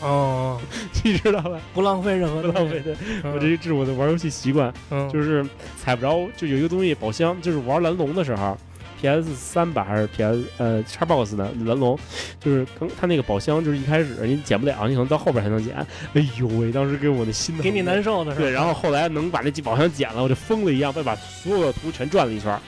[0.00, 0.60] 哦，
[1.02, 1.58] 你知道吧？
[1.74, 2.94] 不浪费任何，不浪费的。
[3.32, 4.72] 我这是我的玩游戏习惯，
[5.12, 5.44] 就是
[5.76, 8.56] 踩不着，就有一个东西宝箱，就是玩蓝龙的时候。
[9.00, 9.34] P.S.
[9.34, 10.44] 三吧还是 P.S.
[10.58, 11.98] 呃，Xbox 的蓝龙，
[12.40, 15.74] 就是刚他那个宝箱，就是一开始你捡不了，你可能到后边才能捡。
[16.14, 18.42] 哎呦喂，当时给我的心给你难受的是吧？
[18.42, 22.58] 对，然后后来能把那宝箱捡了，我就疯了一样，再把所有的图全转了一圈。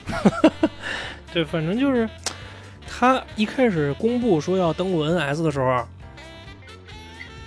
[1.33, 2.09] 对，反正就是
[2.87, 5.43] 他一开始公布说要登陆 N.S.
[5.43, 5.85] 的时候，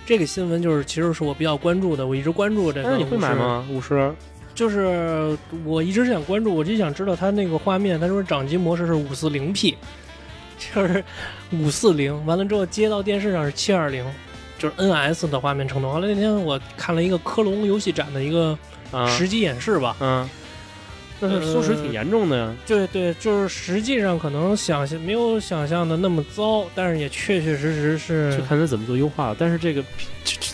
[0.05, 2.89] 这个新闻就是其实是我比较关注的，我一直关注这个。
[2.89, 3.65] 那你会买吗？
[3.69, 4.13] 巫师？
[4.55, 7.99] 就是我一直想关注，我就想知道它那个画面。
[7.99, 9.75] 他说掌机模式是五四零 P，
[10.73, 11.03] 就是
[11.51, 12.25] 五四零。
[12.25, 14.05] 完了之后接到电视上是七二零，
[14.59, 15.89] 就是 NS 的画面程度。
[15.89, 18.57] 完了那天我看了一个科隆游戏展的一个
[19.07, 19.97] 实际演示吧，
[21.21, 22.53] 是缩水挺严重的呀。
[22.65, 29.35] 对对，就是实际上可能想象没有想象的那么糟，但是也确确实实是就看他怎么做优化了。
[29.37, 29.83] 但是这个。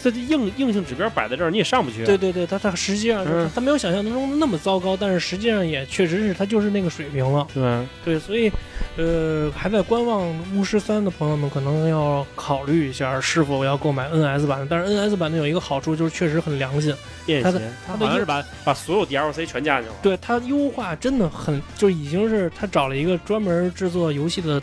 [0.01, 2.03] 它的硬硬性指标摆在这儿，你也上不去。
[2.03, 7.45] 对对对，它它实际上是它没有想象中的那么糟糕，但是实际上也确实是它就是那个水平了。
[7.53, 8.51] 对对，所以
[8.97, 14.67] 呃，还在观望巫师三的朋友们可能要考虑一下是否要购买 NS 版的。
[14.67, 16.95] 但是 NS 版的有一个好处就是确实很良心，
[17.43, 19.99] 它的它好像是把把所有 DLC 全加进去了。
[20.01, 24.61] 对它优化真的很，就已经是他找了一个专门制作游戏的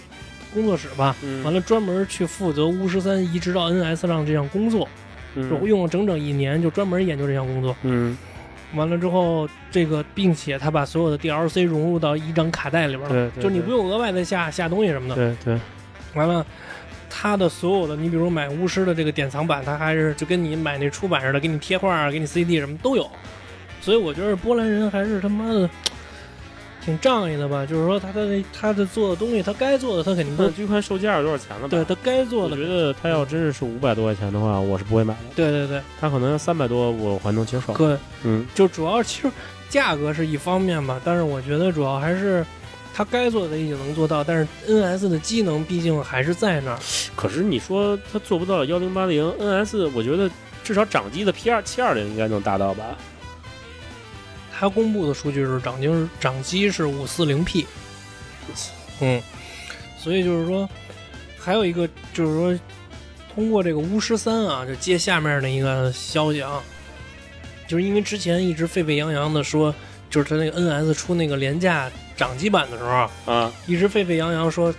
[0.52, 4.86] 工作室吧，完了专门去负责巫师三移植到 NS 上这项工作。
[5.36, 7.76] 就用了整整一年，就专门研究这项工作。
[7.82, 8.16] 嗯，
[8.72, 15.14] 完了之后，这个并且他把所有的 DLC 融入到一张卡带里边了，就你不用额外再下下东西什么的。
[15.14, 15.60] 对对。
[16.14, 16.46] 完了，
[17.10, 23.06] 他的所有的，你比如买巫师的这个典藏版，他还是就跟你买那出版似的，给你贴画，给你 CD 什么都有。
[23.86, 25.70] 所以我觉得波兰人还是他妈的。
[26.84, 30.48] 挺仗义的吧，就是说他的他的做的东西，他该做的他肯定都。
[30.50, 31.68] 就看售价是多少钱了吧。
[31.68, 32.54] 对他该做的。
[32.54, 35.20] 我觉得他要真是是五百多块钱的话，我是不会买的。
[35.34, 37.74] 对对对，他可能要三百多，我还能接受。
[37.74, 39.28] 对，嗯，就主要其实
[39.68, 42.46] 价格是一方面吧，但是我觉得主要还是
[42.94, 46.78] 他该做的已经能做到，但是 NS 的机能毕竟还是在那儿。
[47.16, 50.30] 可是你说他做不到幺零八零 NS，我觉得
[50.62, 52.96] 至少掌机的 P 二七二零应该能达到吧。
[54.58, 55.88] 他公布的数据是掌机
[56.18, 57.66] 掌机是五四零 P，
[59.00, 59.22] 嗯，
[59.98, 60.66] 所以就是说，
[61.38, 62.60] 还有一个就是说，
[63.34, 66.62] 通过这个巫师三啊，就接下面的一个消息啊，
[67.68, 69.74] 就是因为之前一直沸沸扬扬的说，
[70.08, 74.74] 就是他那个 NS 出那个廉价掌机版的时候啊，一直沸沸扬扬说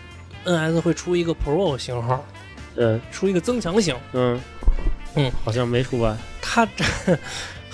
[0.45, 2.25] NS 会出一个 Pro 型号，
[2.77, 4.39] 嗯，出一个增强型，嗯。
[5.15, 6.15] 嗯，好像没出吧。
[6.39, 6.67] 它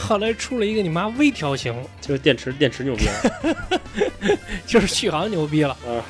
[0.04, 4.38] 后来出了一个你妈微调型，就是电池电池牛逼了，
[4.68, 6.04] 就是续航牛逼了啊。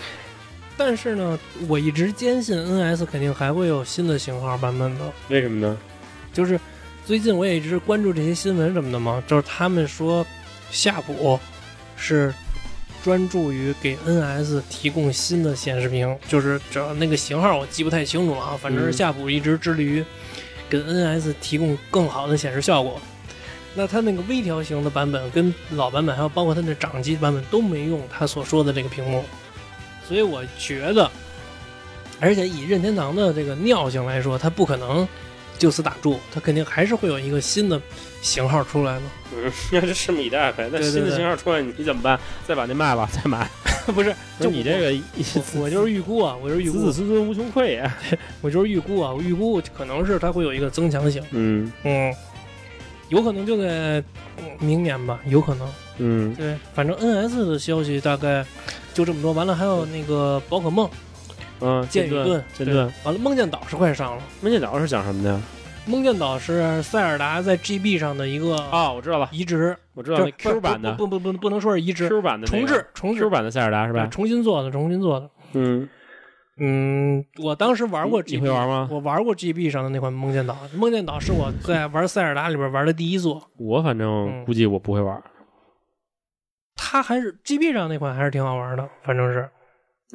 [0.75, 5.01] 但是呢，我一直坚信 NS 肯定还会有新的型号版本的。
[5.29, 5.77] 为什么呢？
[6.33, 6.59] 就是
[7.05, 10.25] 最近我也一直关注这些新闻什么的嘛，就是他们说
[10.71, 11.39] 夏普
[11.95, 12.33] 是
[13.03, 20.03] 专注于给 NS 提供新的显示屏，就是这那个型号我记不太清楚了啊，反正是夏普一直致力于
[20.67, 22.99] 给 NS 提供更好的显示效果。
[23.75, 29.23] 那它那个微调型的版本跟老版本，还有包括它的掌机版本都没用他所说的这个屏幕。
[30.07, 31.09] 所以我觉得，
[32.19, 35.07] 而且以任天堂的这个尿性来说，它不可能
[35.57, 37.81] 就此打住，它肯定还是会有一个新的
[38.21, 39.01] 型号出来的。
[39.35, 40.69] 嗯，那就拭目以待呗。
[40.71, 42.19] 那新的型号出来，你怎么办？
[42.47, 43.49] 再把那卖了，再买？
[43.87, 45.03] 不是，就你这个，
[45.59, 47.97] 我就是预估啊，我就是预估，子子孙孙无穷匮呀。
[48.41, 51.21] 我就是预估啊，我预估可能是它会有一个增强型。
[51.31, 52.13] 嗯嗯，
[53.13, 54.03] 有可能就在
[54.59, 55.67] 明年吧，有可能。
[55.99, 58.45] 嗯，对，反正 NS 的消息大概。
[58.93, 60.87] 就这么多，完了还有那个宝可梦，
[61.61, 64.21] 嗯，剑与盾，剑盾，完了梦见岛是快上了。
[64.39, 65.41] 梦见岛是讲什么的呀？
[65.87, 74.05] 梦见岛是塞尔达在 GB 上的一个啊，我知道了，移植，我知道那 Q 版的，不不不不能说是移植，Q 版的重置重置 Q 版的塞尔达是吧？
[74.11, 75.27] 重新做的，重新做的。
[75.53, 75.89] 嗯
[76.57, 78.87] 嗯，我当时玩过，你会玩吗？
[78.91, 83.49] 我玩过 GB 上的那款梦见岛，梦见岛是我在玩塞尔达里边玩的第一座。
[83.57, 85.21] 我反正估计我不会玩。
[86.75, 89.49] 它还是 GB 上那款还是挺好玩的，反正是。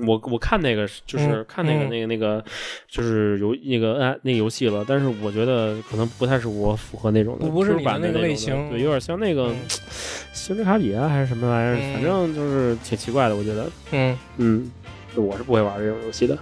[0.07, 2.45] 我我看那个就是看那个那个那个
[2.87, 9.53] 就是游那个哎那个游戏了，但是我觉得可能不太是我符合那种的，不是你那个类型，对，有点像那个
[10.33, 14.71] 星之卡比啊还是什么玩意儿，反正就是挺奇怪的，我觉得，嗯嗯，
[15.17, 16.39] 我是不会玩这种游戏的。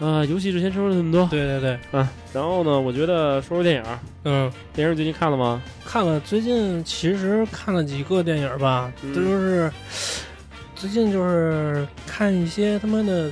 [0.00, 3.84] 啊，游戏之前说了这么多，对对对，啊，然后呢，我觉得说说电影，
[4.24, 5.60] 嗯，电影最近看了吗？
[5.84, 9.70] 看了，最近其实看了几个电影吧，这都是。
[10.76, 13.28] 最近就是看一些他妈的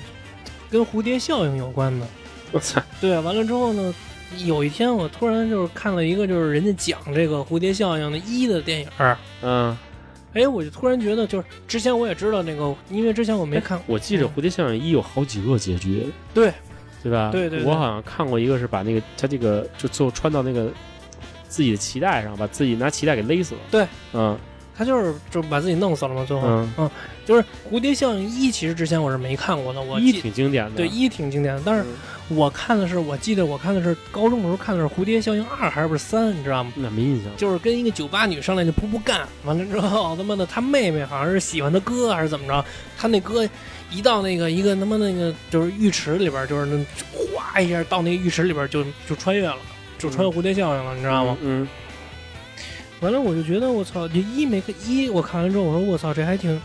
[0.68, 2.04] 跟蝴蝶效应有关的，
[2.50, 2.82] 我操！
[3.00, 3.94] 对，完了之后呢，
[4.44, 8.88] 有一天我突然就是看了一个就是人家讲这个蝴蝶效应的一的电影，
[9.42, 9.78] 嗯，
[10.34, 16.52] 哎，我就突然觉得就是之前我也知道那个，因为之前我没看，我记着蝴蝶效应一有好几个结局，对，
[17.02, 17.30] 对吧？
[17.32, 20.70] 对对，我好像看过一个是把那个他这个就最后穿到那个
[21.48, 24.38] 自己的脐带上，把自己拿脐带给勒死了，对，嗯。
[24.76, 26.90] 他就是就把自己弄死了嘛，最后，嗯，
[27.24, 31.84] 就是蝴蝶效应一，其实之前我是没看过的，我一挺经典的，对，一挺经典的，但是
[32.28, 36.72] 我看的是，我记得我看的是高中的时候看的是蝴蝶效应二还是不是三，你知道吗？
[36.76, 42.64] 那没印象，就是跟一个酒吧女上来就噗噗干，完了之后他妈的他妹妹好像是喜欢他哥还是怎么着，
[42.98, 43.48] 他那哥
[43.90, 46.84] 一到那个一个他妈那个就是浴池里边，就是那
[47.34, 49.56] 哗一下到那个浴池里边就就穿越了，
[49.96, 51.36] 就穿越蝴蝶效应了，你知道吗？
[51.40, 51.66] 嗯。
[53.00, 56.58] 完了，我就觉得我操，这一没一，我看完之后，我说我操，这还挺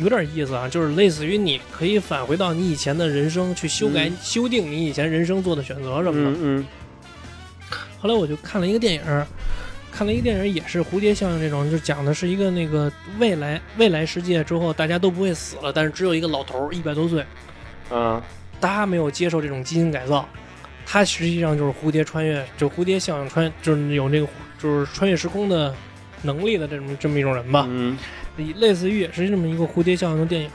[0.00, 6.38] 有点意思啊，就是类似于你可以返回到你以前的人生去修改、修订你以前人生做的选择什么的。
[6.40, 6.64] 嗯。
[8.00, 9.02] 后来我就看了一个电影，
[9.92, 17.22] 看了一个电影，也是蝴蝶效应这种，就讲的是一个那个未来未来世界之后大家都不会死了，但是只有一个老头一百多岁，
[17.90, 18.22] 啊，
[18.58, 20.26] 他没有接受这种基因改造，
[20.86, 24.26] 他实际上就是蝴蝶穿越，就蝴蝶效应穿，就是有那个。
[24.58, 25.74] 就是穿越时空的
[26.22, 27.96] 能力的这么这么一种人吧，嗯，
[28.56, 30.50] 类似于也是这么一个蝴蝶效应的电影。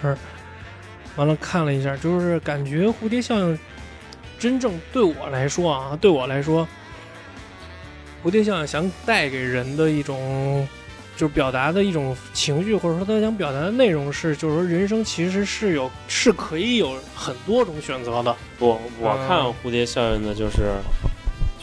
[1.15, 3.59] 完了看了一下，就是感觉蝴蝶效应
[4.39, 6.67] 真正对我来说啊，对我来说，
[8.23, 10.67] 蝴蝶效应想带给人的一种，
[11.15, 18.35] 就是表达的一种情绪，或者说他想表达的内容是，就是说人生其实是有是可以有很多种选择的。
[18.57, 20.73] 我，我看蝴蝶效应的就是，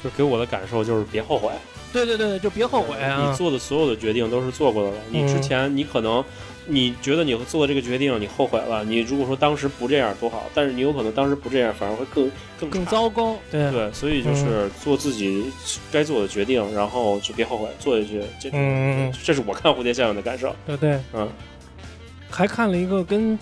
[0.00, 1.50] 就是给我的感受就是别后悔。
[1.92, 3.28] 对对对，就别后悔啊！
[3.28, 4.96] 你做的所有的决定都是做过的了。
[5.10, 6.24] 你之前你可能
[6.66, 13.36] 你觉得你做的这个决定你后悔了，你如果说当时不这样多好，但是你有可能当时不这样反而会更更更糟糕。
[13.50, 15.44] 对对，所以就是做自己
[15.90, 18.22] 该做的决定，然后就别后悔，做下去。
[18.40, 20.54] 这嗯，这是我看蝴蝶效应的感受。
[20.66, 21.28] 对对，嗯，
[22.30, 23.38] 还看了一个跟。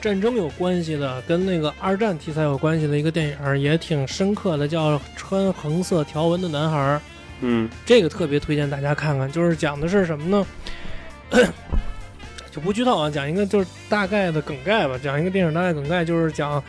[0.00, 6.78] 战争有关系的，跟那个二战题材有关系的一个电影，也挺深刻的，叫《穿红色条纹的男孩》。
[7.40, 10.46] 嗯，这个特别推荐大家看看，就是讲的是什么呢？
[12.50, 14.98] 就不剧透啊，讲一个就是大概的梗概吧。
[15.02, 16.62] 讲一个电影大概梗概，就是讲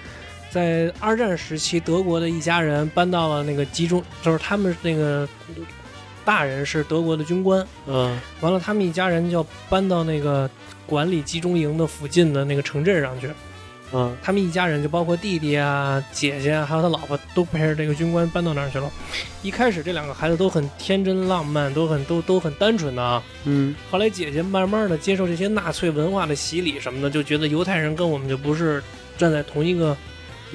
[0.50, 5.28] 在二战时期，德国的一家人搬到了那个集中，就是他们那个
[6.26, 7.66] 大人是德国的军官。
[7.86, 10.50] 嗯，完了，他们一家人就搬到那个。
[10.88, 13.30] 管理集中营的附近的那个城镇上去，
[13.94, 18.90] 嗯，他们一家人就包括弟弟啊、姐姐啊，还有他老婆，都陪着这个军官搬到那儿去了。
[19.44, 23.22] 一开始这两个孩子都很天真浪漫，都很都都很单纯的啊。
[23.44, 28.82] 嗯，后来姐姐慢慢的接受这些纳粹文化的洗礼什么的，就觉得犹太人跟我们就不是
[29.18, 29.96] 站在同一个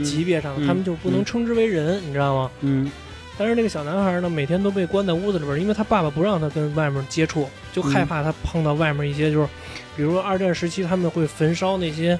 [0.02, 2.50] 级别上，他们就不能称之为人，你知道吗？
[2.60, 2.90] 嗯。
[3.38, 9.48] 但是那个小男孩呢，每天都被关在屋子里边，因为他爸爸不让他跟外面接触，就害怕他碰到外面一些，就是
[9.96, 12.18] 比如说二战时期他们会焚烧那些。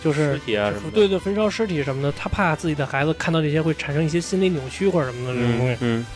[0.00, 5.76] 就是尸体啊什么对对，焚烧尸体什么的，他怕自己的孩子看到这些会产生一些心理扭曲或者什么的这种东西。
[5.80, 6.06] 嗯。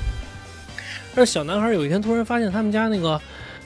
[1.16, 3.20] 但是小男孩有一天突然发现他们家那个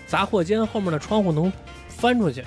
[0.07, 1.53] 杂货间后面的窗户能
[1.91, 2.43] 翻出去，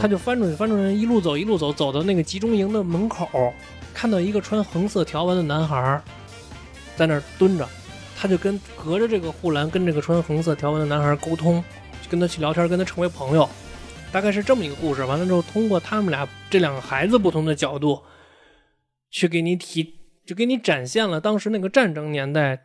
[0.00, 3.54] 他就翻出去，翻出去，一路走一路走，走到那个集中营的门口，
[3.94, 6.02] 看到一个穿红色条纹的男孩
[6.96, 7.64] 在那儿蹲着，
[8.18, 11.62] 他就跟隔着这个护栏跟这个穿红色条纹的男孩沟通，
[12.10, 13.48] 跟他去聊天，跟他成为朋友。
[14.10, 18.00] 大概是这么一个故事，完了之后，通过他们俩这两个孩子不同的角度，
[19.10, 19.94] 去给你提，
[20.24, 22.58] 就给你展现了当时那个战争年代，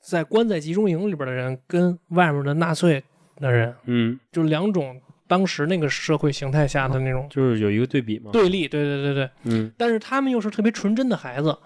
[0.00, 3.02] 在关在集中营里边的人跟外面的纳粹
[3.36, 11.56] 的人，嗯，就两种当时那个社会形态下的那种，就是有一个对比嘛，对立，对对对对，嗯，但是他们又是特别纯真的孩子，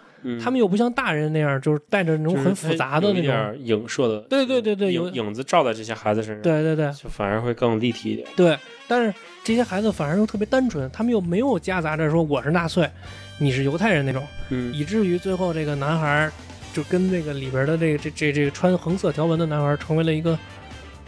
[0.42, 3.58] 他们又不像大人那样，就是带着那种很复杂的那种。
[3.64, 8.58] 影射的，对对对对，影影子照在这些孩子身上，对对对，就反而会更立体一点，对。
[8.88, 12.90] 但是这些孩子反而又特别单纯，他们又没有夹杂着说我是纳粹，
[13.38, 16.30] 你是犹太人那种，嗯，以至于最后这个男孩
[16.72, 20.36] 就跟这个里边的这个这这这个穿红色条纹的男孩成为了一个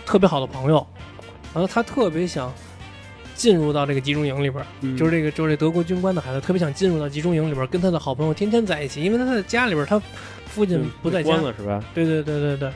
[0.07, 0.87] 特别好的朋友，
[1.53, 2.53] 然后他特别想
[3.35, 4.65] 进入到这个集中营里边，
[4.97, 10.01] 就是这个就是这德国军官的孩子特别想进入到集中营里边，跟他的好朋友天天在一起，因为他在家里边他
[10.47, 11.83] 父亲不在家了是吧？
[11.95, 12.73] 对对对对对。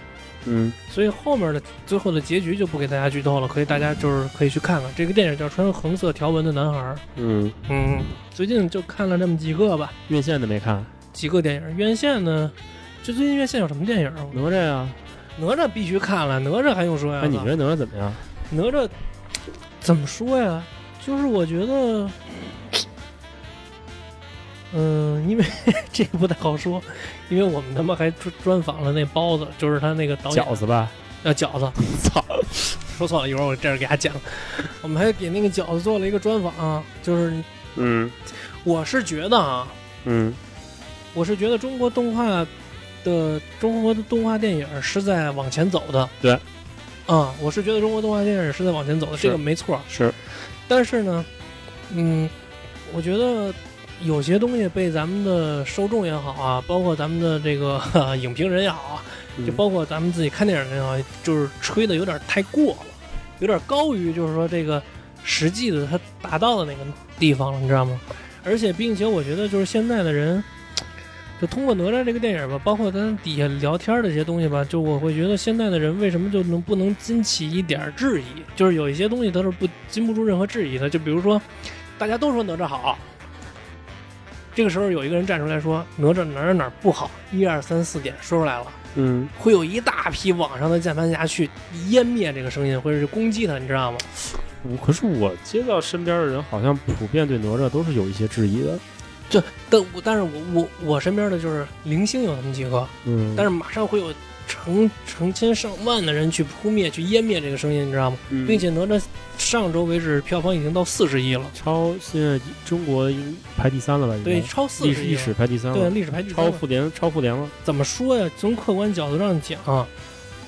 [0.48, 6.78] 嗯，所以后面的最后的结局就不给大家剧透了，可以大家就是可以去看看这个电影叫《穿红色条纹的男孩》。
[7.16, 7.98] 嗯嗯，
[8.30, 10.84] 最近就看了这么几个吧，院线的没看。
[11.12, 12.48] 几个电影，院线呢？
[13.02, 14.12] 就最近院线有什么电影？
[14.32, 14.88] 哪吒呀，
[15.40, 17.22] 哪吒必须看了，哪吒还用说呀？
[17.24, 18.12] 那你觉得哪吒怎么样？
[18.50, 18.88] 哪吒
[19.86, 20.62] 怎么说呀？
[21.06, 22.10] 就是我觉得。
[24.74, 25.44] 嗯，因为
[25.92, 26.82] 这个不太好说，
[27.30, 30.90] 因为我们他妈还专专访了那包子，就是他那个导演饺子吧？
[31.22, 31.70] 呃，饺子，
[32.02, 32.22] 操，
[32.98, 34.12] 说错了，一会儿我这儿给他讲。
[34.82, 37.32] 我们还给那个饺子做了一个专访，就是，
[37.76, 38.10] 嗯，
[38.64, 39.68] 我是觉得啊，
[40.04, 40.34] 嗯，
[41.14, 42.44] 我是觉得中国动画
[43.04, 46.38] 的中国的动画电影是在往前走的，对，
[47.06, 50.12] 啊，我是觉得中国动画电影是在往前走的，这个没错，是，
[50.68, 51.24] 但是呢，
[51.94, 52.28] 嗯，
[52.92, 53.52] 我觉得。
[54.02, 57.80] 有些东西被咱们的受众也好啊，包括咱们的这个
[58.20, 59.02] 影评人也好啊，
[59.46, 62.86] 就包括咱们自己看电影人也好，就是吹的有点太过了，
[63.38, 64.82] 有点高于就是说这个
[65.24, 66.84] 实际的它达到的那个
[67.18, 67.98] 地方了，你知道吗？
[68.44, 70.44] 而且并且我觉得就是现在的人，
[71.40, 78.24] 就通过哪吒这个电影吧，包括咱底下聊天的这些东西吧，就我会觉得现在的人为什么就能不能经起一点质疑？
[78.54, 81.40] 就是有一些东西都是不经不住任何质疑的，就比如说
[81.98, 82.98] 大家都说哪吒好。
[84.54, 91.50] 这个时候有一个人站出来说哪吒哪儿哪儿不好，一二三四点说出来了，嗯，会有一大批网上的键盘侠去
[91.90, 93.98] 湮灭这个声音，或者是攻击他，你知道吗？
[94.82, 98.78] 可是我接到身边的人好像普遍对哪吒都是有一些质疑的，
[99.28, 104.12] 这但我但是我我我身边的就是零星有那么几个，嗯，但是马上会有。
[104.48, 108.16] 成成千上万的人去扑灭、去湮灭这个声音，你知道吗？
[108.46, 109.02] 并且哪吒
[109.36, 113.10] 上周为止票房已经到四十亿了，超现在中国
[113.56, 114.14] 排第三了吧？
[114.22, 115.76] 对，超四十亿，历史排第三了。
[115.76, 117.50] 对，历史排第三，超复联，超复联了。
[117.64, 118.30] 怎么说呀？
[118.38, 119.58] 从客观角度上讲，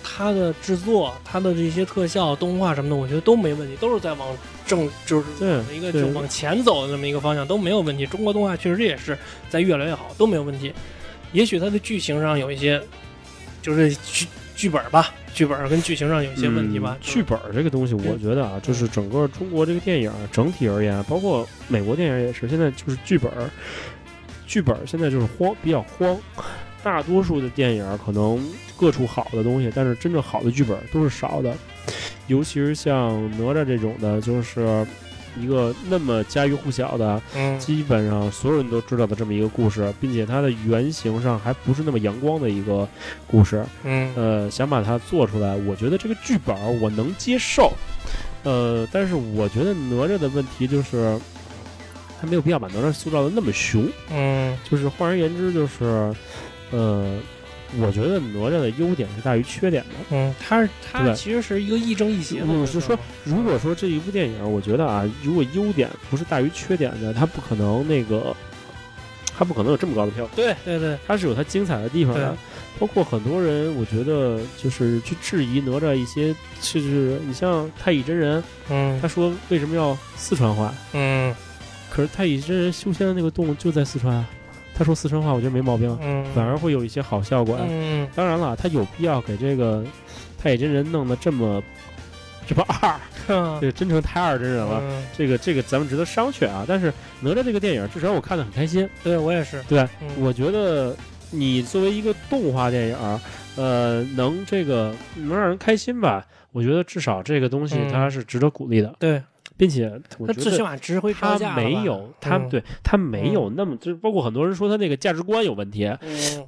[0.09, 4.29] 它的制作、它的这些特效、动画什么的，我觉得都没问题，都是在往
[4.67, 5.27] 正，就是
[5.75, 8.07] 一个就往前走的这么一个方向都没有问题。
[8.07, 9.17] 中国动画确实也是
[9.51, 10.73] 在越来越好，都没有问题。
[11.33, 12.83] 也许它的剧情上有一些。
[13.61, 14.25] 就是剧
[14.55, 16.97] 剧本吧，剧本跟剧情上有一些问题吧。
[17.01, 23.31] 剧本这个东西，我觉得啊，就是整个中国这个电影整体而言，包括美国电影也是，现在就是剧本，
[24.47, 26.17] 剧本现在就是慌，比较慌。
[26.83, 28.41] 大多数的电影可能
[28.79, 31.55] 各处好的东西，但是真正好的剧本都是少的，
[32.29, 34.87] 尤其是像哪吒这种的，就是。
[35.39, 37.23] 一个那么家喻户晓的，
[37.61, 42.89] 基本上所有人都知道的这么一个故事，并且它的原型上还不是那么阳光的一个
[43.25, 47.73] 故事，嗯，呃，想把它做出来，我觉得这个剧本我能接受，
[48.43, 51.17] 呃，但是我觉得哪吒的问题就是，
[52.21, 56.13] 他没有必要把哪吒塑造的那么熊，嗯，就是换而言之就是，
[56.73, 57.17] 呃，
[57.81, 59.91] 我觉得哪吒的优点是大于缺点的。
[60.11, 62.47] 嗯，他是它其实是一个亦正亦邪的。
[62.49, 68.35] 嗯，是说，如果说这一部电影，我觉得啊，如果优点不是大于缺点的，他不可能那个，
[69.37, 70.35] 他不可能有这么高的票房。
[70.35, 72.37] 对对对，他是有他精彩的地方的。
[72.79, 80.73] 包括很多人，我觉得就是去质疑哪吒一些，就是你像太乙真人，嗯，他说为什么要四川话？
[80.93, 81.35] 嗯，
[81.91, 84.25] 可是太乙真人修仙的那个洞就在四川。
[84.79, 85.99] 他说四川话，我觉得没毛病，
[86.33, 87.59] 反而会有一些好效果。
[87.69, 89.85] 嗯，当然了，他有必要给这个
[90.41, 91.61] 太乙真人弄得这么
[92.47, 92.95] 这么二，
[93.61, 94.81] 这个真成太二真人了。
[95.17, 96.65] 这个这个咱们值得商榷啊。
[96.69, 98.89] 但是哪吒这个电影，至少我看的很开心。
[99.03, 99.61] 对我也是。
[99.69, 99.85] 对，
[100.17, 100.97] 我觉得
[101.33, 103.21] 你作为一个动画电影，
[103.57, 106.25] 呃，能这个能让人开心吧？
[106.53, 108.95] 我觉得至少这个东西它是值得鼓励的。
[109.01, 109.21] 对。
[109.59, 115.91] 并且，他最起码值回他没有，他对他没有那么，就是包括很多人说他那个价值观有问题，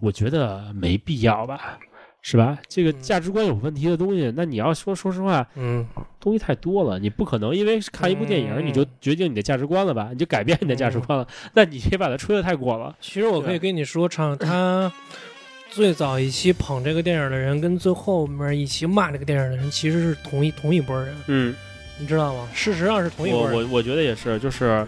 [0.00, 1.76] 我觉得没必要吧，
[2.22, 2.56] 是吧？
[2.68, 5.84] 这个价值观有问题的东西，那你要说说实话，嗯，
[6.20, 10.10] 东西太多了，你不可能因为看一部电影你就决定你的价值观了吧？
[10.12, 11.26] 你就改变你的价值观了？
[11.52, 12.94] 那你别把它吹得太过了。
[13.00, 14.90] 其实我可以跟你说，唱他
[15.68, 21.12] 最早一期捧这个电影的人，跟最后面一期骂这个电影的人，其实是同一同一波人。
[21.26, 21.56] 嗯。
[22.00, 22.48] 你知道吗？
[22.54, 23.52] 事实上是同一波人。
[23.58, 24.86] 我我我觉得也是，就是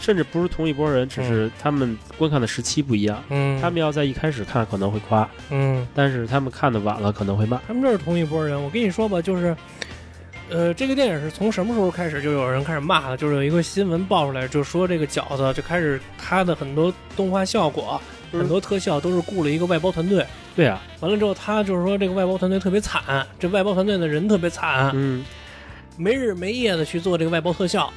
[0.00, 3.22] 甚至不是同一波人，只是他们观看的时期不一样。
[3.28, 7.60] 嗯，他们要在一开始看可能会夸，嗯，但是他们看的晚了可能会骂。
[7.68, 8.60] 他们这是同一波人。
[8.60, 9.56] 我跟你说吧，就是，
[10.48, 13.16] 呃，这个电影是从什么时候开始就有人开始骂了？
[13.16, 18.00] 就是有一个新闻爆出来，就说这个饺子就开始他的很多动画效果、
[18.32, 20.26] 很多特效都是雇了一个外包团队。
[20.56, 24.90] 对啊，完了之后他就是说这个外包团队特别惨，这外包团队的人特别惨。
[24.94, 25.24] 嗯。
[25.96, 27.92] 没日没夜的去做这个外包特效，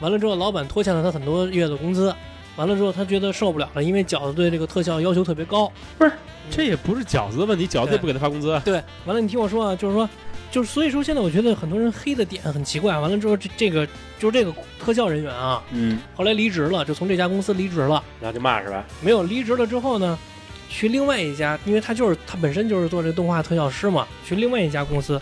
[0.00, 2.14] 完了之后，老板拖欠了他很多月的工资，
[2.56, 5.70] 完了之后，他觉得受不了了，因为饺子对这个特效要求特别高。
[5.98, 6.12] 不是，
[6.50, 8.60] 这也不是饺子的问题，饺子也不给他发工资。
[8.64, 10.08] 对，完了，你听我说啊，就是说，
[10.50, 12.98] 就是所以说，现在我觉得很多人黑的点很奇怪。
[12.98, 13.86] 完了之后，这这个
[14.18, 18.84] 就是这个特效人员啊，嗯，后来离职了，就从这家公司离职了，然后就骂是吧？
[19.00, 20.18] 没有离职了之后呢，
[20.68, 25.20] 去另外一家，因为他就是他本身就是做这个动画特效师嘛，去另外一家公司。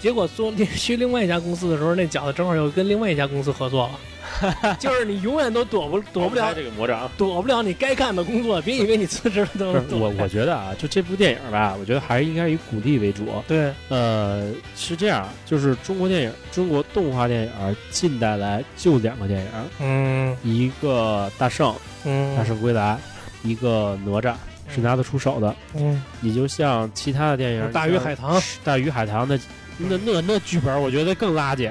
[0.00, 8.60] 结果做去另外一家公司的时候，那饺子正好又跟另外一家公司合作了， 就是你永远都躲不躲不了这个魔掌，躲不了你该干的工作。
[8.60, 13.26] 别以为你辞职了都我我觉得啊，就这部电影吧，我觉得还是应该以鼓励为主。
[13.48, 19.48] 对，呃，是这样，就是中国电影，中国动画电影近代来就两个电影，
[19.80, 21.74] 嗯，一个大圣，
[22.04, 22.98] 嗯，大圣归来，
[23.42, 24.34] 一个哪吒
[24.68, 25.56] 是拿得出手的。
[25.74, 29.38] 嗯，你就像其他的电影，大鱼海棠，大鱼海棠的。
[29.78, 31.70] 那那那剧本我觉得更垃圾。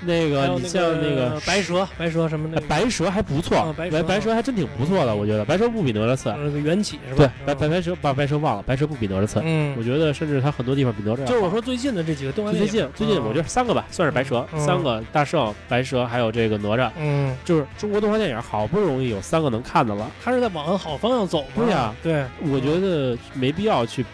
[0.00, 6.34] 那个你像那个白蛇，白蛇什么的，白蛇还不错，白白蛇还真挺不错的，我觉得白蛇不比哪吒次。
[6.38, 7.32] 那个缘起是吧？
[7.44, 9.40] 对，白白白蛇把白蛇忘了，白蛇不比哪吒次。
[9.44, 11.24] 嗯，我觉得甚至它很多地方比哪吒。
[11.24, 16.90] 就是我说最近的这几个动画最近最近我觉得三个吧，算是白蛇，三个大圣、白蛇还有这个哪吒。
[16.98, 20.10] 嗯，就是中国动画电影好不容易有三个能看的了。
[20.24, 21.44] 他是在往好方向走。
[21.54, 24.04] 对呀，对，我觉得没必要去。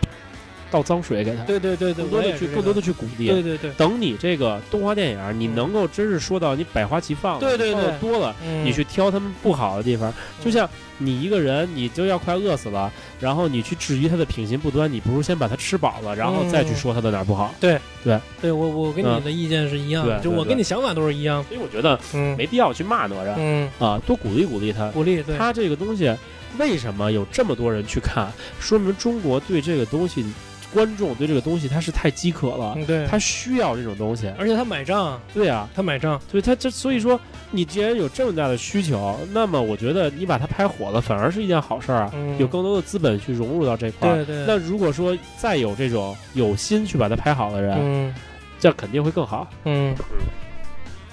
[0.71, 3.71] 倒脏水给他，对对对对，更多的去更多的去鼓励，对对对。
[3.73, 10.13] 等你这个动画电影，你能够真是说到你百花齐放，对对对，多了，你去挑他们不好的地方。
[10.45, 17.55] 就像你一个人，你就要快饿死了，然后你去质疑他的品行不端，你不如先把他吃饱了，然后再去说他的哪不好。
[17.59, 21.43] 对对对，我我跟你的意见是一样的，就我跟你想法都是一样。
[21.45, 21.99] 所以我觉得
[22.37, 26.15] 没必要去骂哪吒，嗯啊，多鼓励鼓励他，鼓励他这个东西
[26.59, 30.27] 为什么有这么多人去看，说明中国对这个东西。
[30.73, 37.19] 观众对这个东西他是太饥渴了，对，他需要这种东西，而且他买账，对啊，他买账，所以他这所以说，
[37.51, 44.45] 你既然有这么大的需求，那么我觉得你把它拍火了，反而是一件好事儿啊，有更多的资本去融入到这块儿，对对。
[44.47, 48.15] 那如果说再有这种有心去把它拍好的人，嗯，
[48.61, 49.95] 这肯定会更好，嗯。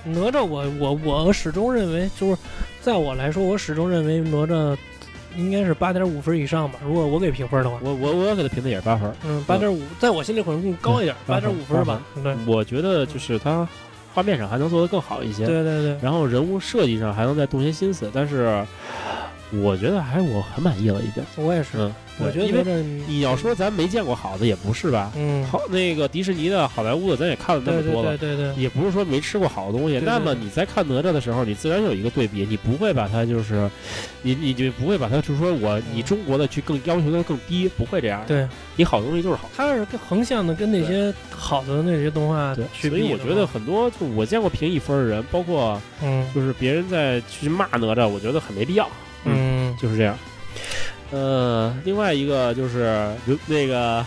[0.07, 2.37] 哪吒，我我我始终认为，就是
[2.79, 4.77] 在我来说，我始终认为哪吒。
[5.37, 6.79] 应该是八点五分以上吧。
[6.85, 9.11] 如果我给评分的话，我我我给他评的也是八分。
[9.25, 12.01] 嗯，八点五，在我心里可能更高一点，八点五分吧。
[12.23, 13.67] 对，我觉得就是他
[14.13, 15.45] 画面上还能做得更好一些。
[15.45, 15.97] 对对对。
[16.01, 18.65] 然后人物设计上还能再动些心思，但是
[19.51, 21.23] 我觉得还我很满意了，已经。
[21.35, 21.69] 我也是。
[21.75, 21.93] 嗯。
[22.17, 25.11] 我觉得，因为你要说咱没见过好的，也不是吧？
[25.17, 29.99] 嗯，好，那个迪士尼的好莱坞的，咱也看了那么多了，对对对，也不是说没吃过好的东西。
[29.99, 33.69] 那么你在看哪吒的时候，你自然有一个对比，你不会把它就是，
[34.21, 38.23] 你你就不会把它就是说我你中国的去更要求的更低，不会这样。
[38.25, 39.49] 对，你好东西就是好。
[39.53, 42.95] 它是横向的跟那些好的那些动画去比。
[42.95, 48.87] 所以我觉得很多就我见过评一分的人，包括嗯，就是别人在去骂哪吒，我觉得很没必要。
[49.75, 50.17] 嗯，就是这样。
[51.11, 53.13] 呃，另外一个就是
[53.45, 54.03] 那个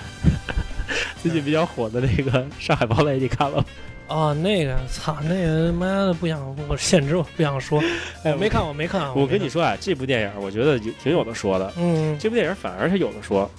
[1.23, 3.65] 最近比较火的那个《上海堡垒》，你看了吗？
[4.09, 7.83] 哦，那个，操，那个妈的不想，我限制我不想说。
[8.25, 9.15] 哎，没看，我没看。
[9.15, 11.71] 我跟你说啊，这部电影我觉得挺有的说的。
[11.77, 13.51] 嗯，这部电影反而是有的说。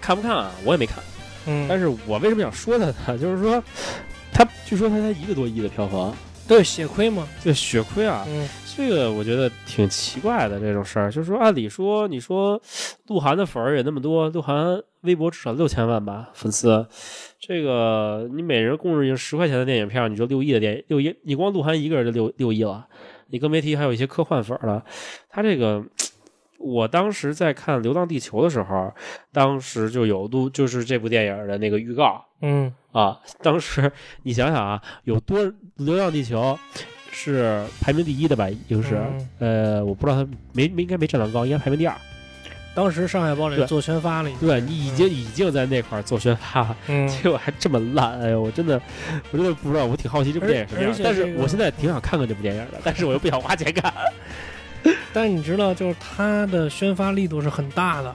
[0.00, 0.52] 看不看啊？
[0.64, 0.98] 我也没看。
[1.46, 3.18] 嗯，但是我为什么想说它呢？
[3.18, 3.62] 就是说，
[4.32, 6.14] 它据说它才一个多亿的票房。
[6.48, 7.26] 对，血亏吗？
[7.42, 8.24] 对，血亏啊。
[8.28, 8.48] 嗯。
[8.76, 12.60] 这个我觉得挺奇怪的，这种事儿，就是说，按理说，你说
[13.06, 16.86] 鹿晗的粉儿也那么多，鹿晗微博至少六千万吧粉丝，
[17.40, 22.86] 这个你每人共日十块钱的电影票，你就六亿的电影六亿，你光鹿晗一个人就六六亿了，
[23.28, 24.84] 你更别提还有一些科幻粉了。
[25.30, 25.82] 他这个，
[26.58, 28.92] 我当时在看《流浪地球》的时候，
[29.32, 33.90] 当时就有录，就是这部电影的那个预告，嗯啊，当时
[34.22, 35.38] 你想想啊，有多
[35.76, 36.58] 《流浪地球》。
[37.18, 38.46] 是排名第一的吧？
[38.68, 38.94] 影视，
[39.38, 41.96] 呃，我不知道他没没应该没质量高，应该排名第二。
[42.74, 46.76] 当时上海堡垒做宣发了，对你已经已经在那块做宣发了，
[47.08, 48.78] 结果还这么烂，哎呦，我真的
[49.30, 50.94] 我真的不知道，我挺好奇这部电影什么样。
[51.02, 53.90] 但是我现在挺想看看这部电影的，但是我又不想花钱看。
[55.12, 58.14] 但是你知道，就是他的宣发力度是很大的。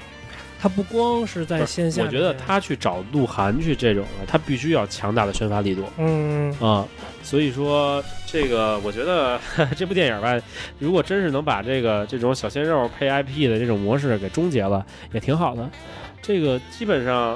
[0.64, 5.84] 他不光是在线下，我觉得他去找鹿晗去这种的，他必须要强大的宣发力度。
[5.98, 6.88] 嗯啊，
[7.24, 9.40] 所以说这个，我觉得
[9.76, 10.40] 这部电影吧，
[10.78, 15.68] 如果真是能把这个这种小鲜肉配 IP 的这种模式给终结了，也挺好的。
[16.22, 17.36] 这个基本上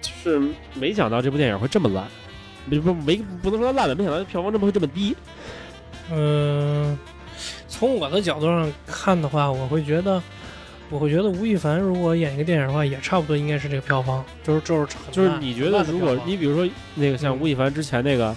[0.00, 0.40] 就是
[0.72, 2.06] 没想到这部电影会这么烂，
[2.70, 5.14] 不不没不能说烂了，没想到票房这么会这么低。
[6.10, 6.98] 嗯，
[7.80, 10.22] 从我的角度上看的话，我会觉得。
[10.92, 18.34] 我会觉得吴亦凡如果演一个电影的话，也差不多应该是这个票房，就是就是就是你觉得，如果你比如说那个像吴亦凡之前那个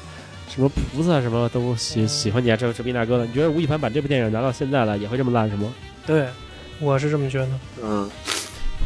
[0.47, 5.73] 什么菩萨什么都喜喜欢你啊，这这逼大哥的，你觉得吴亦凡把这部电影拿到现在了，也会这么烂是吗？
[6.05, 6.27] 对，
[6.79, 7.49] 我是这么觉得。
[7.81, 8.07] 嗯，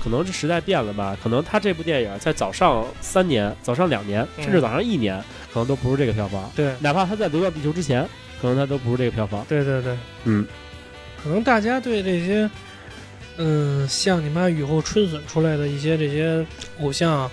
[0.01, 1.17] 可能这时代变了吧？
[1.21, 5.21] 可能他这部电影在早上三年、早上两年，甚至早上一年，
[5.53, 6.49] 可能都不是这个票房。
[6.55, 8.07] 对，哪怕他在《流浪地球》之前，
[8.41, 9.45] 可能他都不是这个票房。
[9.49, 10.45] 对对对，嗯，
[11.23, 12.49] 可能大家对这些。
[13.39, 16.43] 嗯，像你妈雨后春笋出来的一些这些
[16.81, 17.29] 偶像，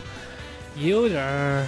[0.76, 1.66] 也有点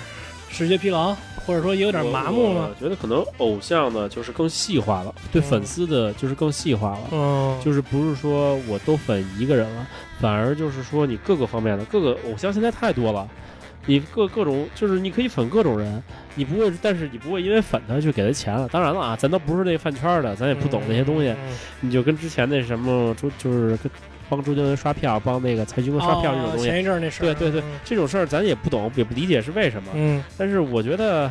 [0.50, 2.68] 视觉疲劳，或者说也有点麻木了。
[2.68, 7.08] 我觉得可能偶像呢，就是更细化了，对粉丝的就是更细化了。
[7.12, 9.86] 嗯，就是不是说我都粉一个人了，
[10.20, 13.26] 反而就是说你各个方面的各个偶像现在太多了，
[13.86, 16.02] 你各各种就是你可以粉各种人，
[16.34, 18.68] 你不会，但是你不会因为粉他去给他钱了。
[18.68, 21.34] 当然了啊，咱都不是那饭圈的，咱也不懂那些东西，
[21.80, 23.90] 你就跟之前那什么周就是跟。
[24.28, 29.88] 帮周杰伦刷票，帮那个蔡徐坤刷票这种东西，前一阵那事对对对，这种事儿咱也不懂，也不理解是为什么。
[29.94, 31.30] 嗯，但是我觉得，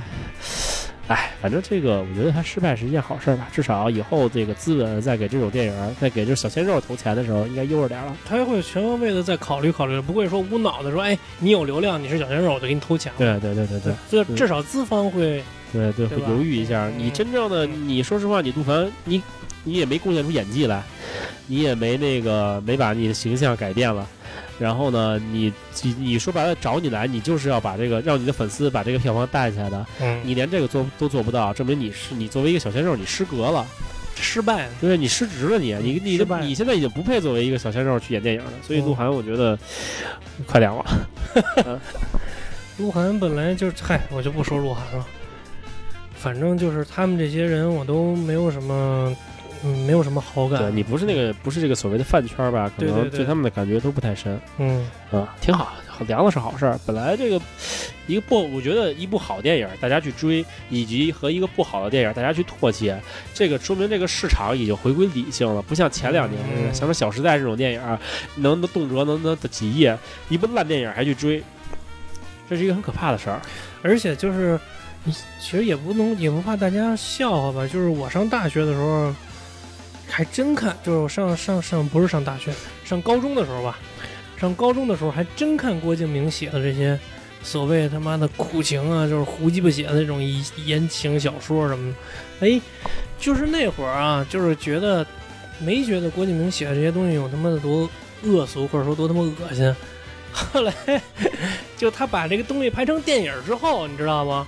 [1.08, 3.48] 哎，反正这个，我觉得他失败是一件好事吧。
[3.52, 8.16] 至少以后这个资本在给这种电影，在给这小鲜肉投钱的时候，应该悠着点了。
[8.28, 13.12] 他会全方位的再考虑考虑，不会说无脑的说，哎，你有流量，你是小鲜肉，我就给你投钱。
[13.18, 16.90] 对对对对对，这至少资方会，对对会犹豫一下。
[16.98, 19.22] 你真正的，你说实话，你杜凡，你
[19.64, 20.84] 你也没贡献出演技来。
[21.48, 24.08] 你也没那个没把你的形象改变了，
[24.58, 25.52] 然后呢，你
[25.84, 33.66] 你你说白了找你来，你就是要把这个让你的粉丝把这个票房带起来的，嗯，你连这个做都做不到，证明你是你作为一个小鲜肉，你失格了，
[34.16, 39.60] 失败，对，你失职了，你你你的你现在已经不配作为一个小鲜肉去演电影了，所以鹿晗我觉得
[40.46, 40.86] 快凉了，
[42.78, 45.06] 鹿晗本来就嗨，我就不说鹿晗了，
[46.16, 49.14] 反正就是他们这些人我都没有什么。
[49.64, 50.60] 嗯，没有什么好感。
[50.60, 52.72] 对你不是那个，不是这个所谓的饭圈吧？
[52.78, 54.40] 可能对他们的感觉都不太深。
[54.58, 55.74] 嗯啊，挺好，
[56.08, 56.80] 凉了是好事儿。
[56.86, 57.42] 本来这个
[58.08, 62.94] 一个不，我觉得一部好电影大家去追，以及和一个不好的电影大家去唾弃，
[63.34, 67.82] 这个说明这个市场已经回归理性了，不像前两年像《小时代》这种电影，
[68.36, 69.90] 能能动辄能能几亿，
[70.30, 71.42] 一部烂电影还去追，
[72.50, 73.42] 这是一个很可怕的事儿。
[73.82, 74.60] 而且就是，
[75.40, 77.68] 其实也不能也不怕大家笑话吧。
[77.68, 79.14] 就是我上大学的时候。
[80.08, 82.54] 还真看，就是我上上上不是上大学，
[82.84, 83.78] 上高中的时候吧，
[84.38, 86.98] 上高中的时候还真看郭敬明写的这些
[87.44, 90.24] 所谓他妈的苦情啊，就是胡鸡巴写的那种
[90.66, 91.94] 言情小说什么
[92.40, 92.48] 的。
[92.48, 92.62] 哎，
[93.20, 95.06] 就是那会儿啊，就是觉得
[95.60, 97.90] 没觉得郭敬明写的这些东西有他妈的多
[98.24, 99.76] 恶俗，或者说多他妈恶心。
[100.32, 100.74] 后来
[101.78, 104.48] 就他把这个东西拍成电影之后，你知道吗？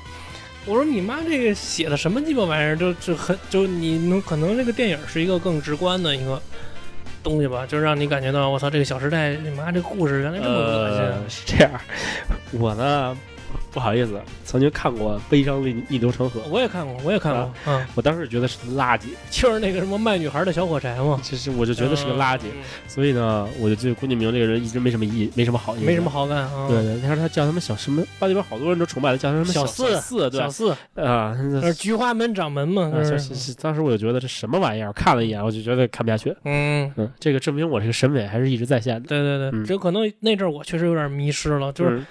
[0.67, 2.75] 我说你妈这个写的什么鸡巴玩意儿？
[2.75, 6.41] 就就很就你能可能这个电影是一个更直观的一个
[7.23, 11.29] 东西吧，就让你感觉到我操，这个《小时代》你妈这故事原来这么恶心。
[11.29, 11.71] 是这样，
[12.51, 13.17] 我呢
[13.77, 17.53] 不好意思，曾经看过《悲伤逆逆流成河》，我也看过，我也看过。
[17.67, 21.19] 嗯，我当时觉得是垃圾，就是那个什么卖女孩的小火柴嘛。
[21.21, 22.45] 其实我就觉得是个垃圾，
[22.87, 26.39] 所以呢，我就对郭敬明这个人一直没什么意，没什么好意，没什么好感。
[26.39, 31.37] 啊对对，他说他叫他们小什么，班里边好多人都崇拜他，叫他什么小四四，对小四啊，
[31.77, 32.91] 菊花门掌门嘛。
[33.61, 36.35] 当时我就觉得这什么玩意儿，看了一眼我就觉得看不下去。
[36.45, 39.07] 嗯嗯，这个证明我这个审美还是一直在线的。
[39.07, 42.01] 对对对，这可能那阵我确实有点迷失了，就是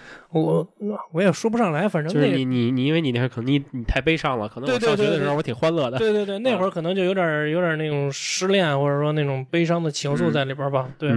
[0.41, 5.99] 我我也说不上来，反正就是你你你，因为你那会儿可能你你太悲伤了，可能我上学的时候我挺欢乐的。
[5.99, 10.89] 对对对，那会儿可能就有点有点那种失恋或者说那种悲伤的情愫在里边吧。
[10.99, 11.11] 对，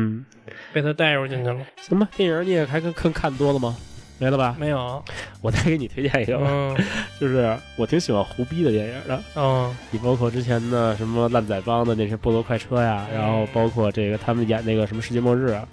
[0.74, 1.60] 被他带入进去了。
[1.82, 3.76] 行吧，电影你也还看看多了吗？
[4.20, 4.56] 没了吧？
[4.60, 5.04] 没有，
[5.42, 6.76] 我再给你推荐一个吧，
[7.20, 9.24] 就是我挺喜欢胡逼的电影的。
[9.36, 15.68] 嗯，你包括之前的什么烂仔帮的那些菠萝快车呀，然后包括这个他们演那个什么世界末日啊。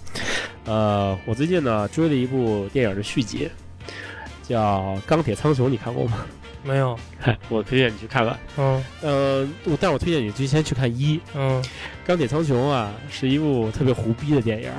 [0.64, 3.48] 呃，我最近呢追了一部电影的续集，
[4.42, 6.18] 叫《钢铁苍穹》，你看过吗？
[6.62, 6.98] 没有，
[7.48, 8.36] 我推荐你去看看。
[8.56, 9.48] 嗯，呃，
[9.80, 11.20] 但我推荐你最先去看一。
[11.34, 11.62] 嗯，
[12.04, 14.70] 《钢铁苍穹》啊，是一部特别胡逼的电影。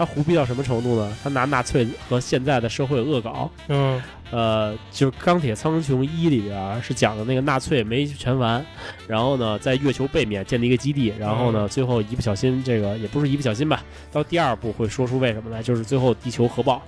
[0.00, 1.14] 他胡逼到什么程度呢？
[1.22, 3.50] 他拿纳粹和现在的社会恶搞。
[3.68, 8.64] 嗯，呃，就是《钢铁苍穹一》里边是讲的那个纳粹没全完，
[9.06, 16.80] 然后呢，在月球背面建立一个基地，然后呢，最后一不小心，这个也不是一不小心吧，到第二部会说出为什么来，就是最后地球核爆，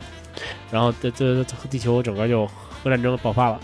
[0.70, 2.46] 然后这这地球整个就
[2.82, 3.60] 核战争爆发了。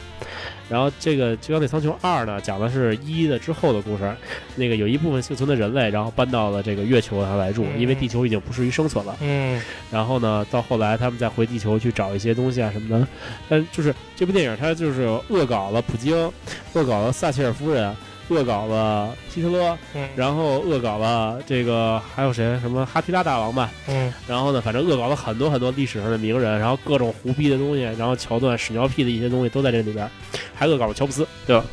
[0.69, 4.15] 然后这个《钢铁苍穹二》呢，讲的是一的之后的故事。
[4.57, 9.17] 那个有一部分幸存的人类，然后搬到了这个月球上来住，因为地球已经不适于生存了。
[9.21, 9.63] 嗯。
[9.91, 13.07] 然后呢，到后来他们再回地球去找一些东西啊什么的。
[13.49, 16.31] 但就是这部电影，它就是恶搞了普京，
[16.75, 17.97] 恶搞了撒切尔夫人。
[18.29, 22.59] 恶搞了希特勒，嗯然后恶搞了这个还有谁？
[22.61, 23.71] 什么哈提拉大王吧？
[23.89, 30.09] 嗯，然后呢，反正恶搞了很多很多历史上的名人，然后各种胡逼的东西，然后桥段屎尿屁的一些东西都在这里边，
[30.55, 31.65] 还恶搞了乔布斯，对吧？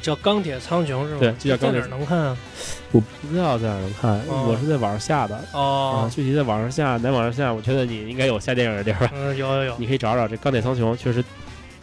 [0.00, 1.16] 叫钢铁苍穹是吗？
[1.18, 1.82] 对，就叫钢铁。
[1.82, 2.36] 在哪能看啊？
[2.92, 5.38] 我不知道在哪能看，我是在网上下的。
[5.52, 7.52] 哦，具体在网上下，哪网上下？
[7.52, 9.10] 我觉得你应该有下电影的地儿。
[9.12, 11.22] 嗯，有有有，你可以找找这钢铁苍穹，确实。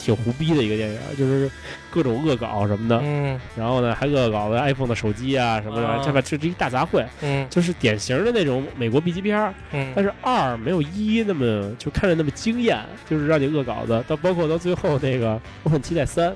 [0.05, 1.49] 挺胡逼的一个电影，就是
[1.89, 12.79] 各种恶搞什么的，嗯，然后呢还恶搞了 iPhone 的手机啊什么的，这吧这是一大杂烩，嗯，就是典型的那种美国 B 级片儿，嗯，但是二没有一那么就看着那么惊艳，
[13.09, 16.35] 就是让你恶搞的，到包括到最后那个我很期待三。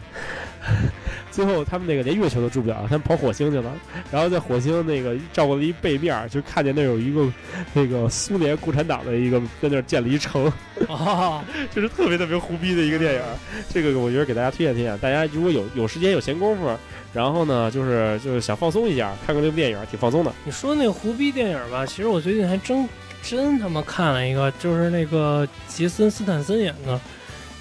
[1.32, 3.72] 最后他们那个连月球都住不了，他们跑火星去了。
[4.12, 7.32] 然后在火星那个照过了一背面，就看见那有一个
[7.74, 10.51] 那个苏联共产党的一个在那儿建了一城，
[10.89, 11.43] 啊，
[11.74, 13.22] 就是特别特别胡逼的一个电影。
[13.70, 16.76] 这个我觉得给大家推荐推荐，大家如果有有时间有闲工夫，
[17.14, 20.34] 然后呢就是就是想放松一下，看看这部电影挺放松的。
[20.43, 22.88] 你说那个胡逼电影吧，其实我最近还真
[23.22, 26.99] 真他妈看了一个，就是那个杰森斯坦森演的，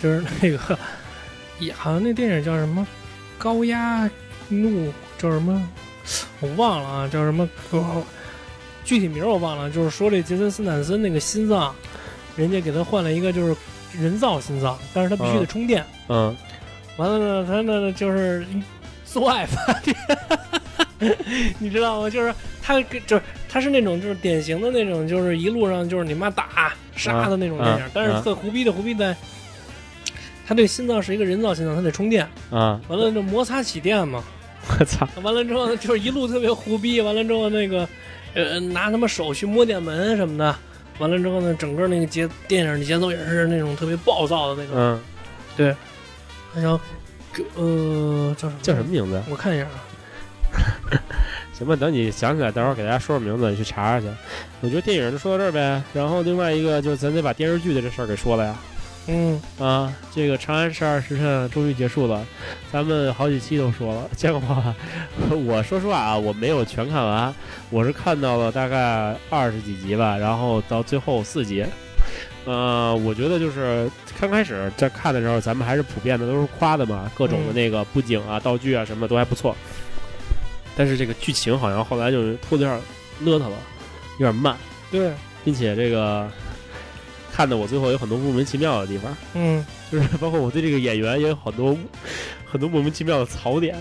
[0.03, 0.79] 就是那个。
[1.59, 2.87] 也好像那电影叫什么
[3.43, 4.09] 《高压
[4.49, 4.89] 怒》，
[5.19, 5.69] 叫什么
[6.41, 7.49] 我忘了啊，叫什么
[8.85, 9.71] 具体名我忘了。
[9.71, 11.75] 就是说这杰森斯坦森那个心脏，
[12.37, 13.57] 人家给他换了一个就是
[13.93, 15.85] 人造心脏，但是他必须得充电。
[16.09, 16.35] 嗯。
[16.97, 18.45] 完了呢，他那就是
[19.05, 19.97] 做爱发电，
[21.59, 22.11] 你知道吗？
[22.11, 29.17] 就是他就是他是那种就是典型的那种就是一路上就是你妈打杀的那种电影，但是特胡逼的胡逼在。
[30.49, 32.81] 他这心脏是一个人造心脏，他得充电啊。
[32.89, 34.25] 完了，就摩擦起电嘛。
[34.81, 35.07] 我操！
[35.23, 37.03] 完了之后，就是一路特别胡逼。
[37.03, 37.87] 完了之后，那个
[38.33, 40.57] 呃，拿他妈手去摸电门什么的。
[40.99, 44.75] 完了之后呢，整个那个节电影的节奏也是那种特别暴躁的那种。
[44.75, 45.01] 嗯，
[45.55, 45.77] 对。
[46.55, 46.81] 还有，
[47.55, 48.61] 呃，叫什么？
[48.63, 49.23] 叫什么名字？
[49.29, 49.85] 我看一下啊。
[51.53, 54.07] 行吧，等你想起来，待会儿给大家说说名字，你去查查去。
[54.63, 55.83] 我觉得电影就说到这儿呗。
[55.93, 58.57] 然后另外一个，就是咱得把电视剧的这事儿给说了呀。
[59.09, 59.41] 嗯。
[59.59, 62.25] 啊，这个《长安十二时辰》终于结束了，
[62.73, 64.41] 咱们好几期都说了，结果
[65.45, 67.35] 我说实话啊，我没有全看完，
[67.71, 71.65] 我是看到了大概二十几集吧，然后到最后四集，
[72.45, 73.91] 呃，我觉得就是
[74.21, 79.57] 刚开始在看的时候，咱们还是普遍的都是夸的嘛，各种的那个布景啊、道具啊什么都还不错，
[80.77, 82.81] 但是这个剧情好像后来就是拖的有点
[83.25, 83.57] 邋遢了，
[84.19, 84.57] 有点慢，
[84.91, 85.11] 对，
[85.45, 86.31] 并且这个。
[87.39, 91.71] 看的我最后有很多莫名其妙的地方，嗯，就是包括我对这个演员也有很多
[92.51, 93.77] 很多莫名其妙的槽点。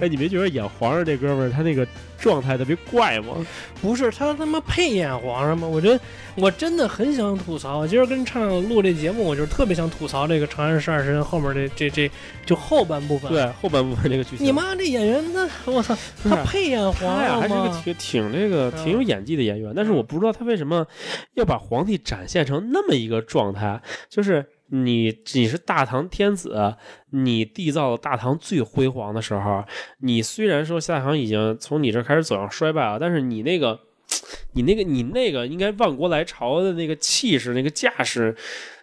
[0.00, 1.86] 哎，你没觉得演皇上这哥们儿他那个
[2.18, 3.34] 状态特别怪吗？
[3.80, 5.66] 不是，他他妈配演皇上吗？
[5.66, 5.98] 我觉得
[6.34, 7.86] 我真的很想吐槽。
[7.86, 12.10] 今儿跟畅录这节目，我就特别想吐槽这个《长安十二时辰》后面这这这
[12.44, 13.30] 就后半部分。
[13.30, 14.44] 对，后半部分这个剧情。
[14.46, 17.40] 你妈这演员，那我操，他配演皇上吗？
[17.40, 20.86] 还是个挺挺这个挺有演技的演员，但是我不知道他为什么
[21.34, 24.44] 要把皇帝展现成那么一个状态，就是。
[24.70, 26.76] 你你是大唐天子，
[27.10, 29.64] 你缔造了大唐最辉煌的时候，
[29.98, 33.78] 你虽然说大唐已经从你这开始走向衰败了，但是你那个，
[34.54, 38.36] 你那个你那个应该万国来朝的那个气势、那个架势。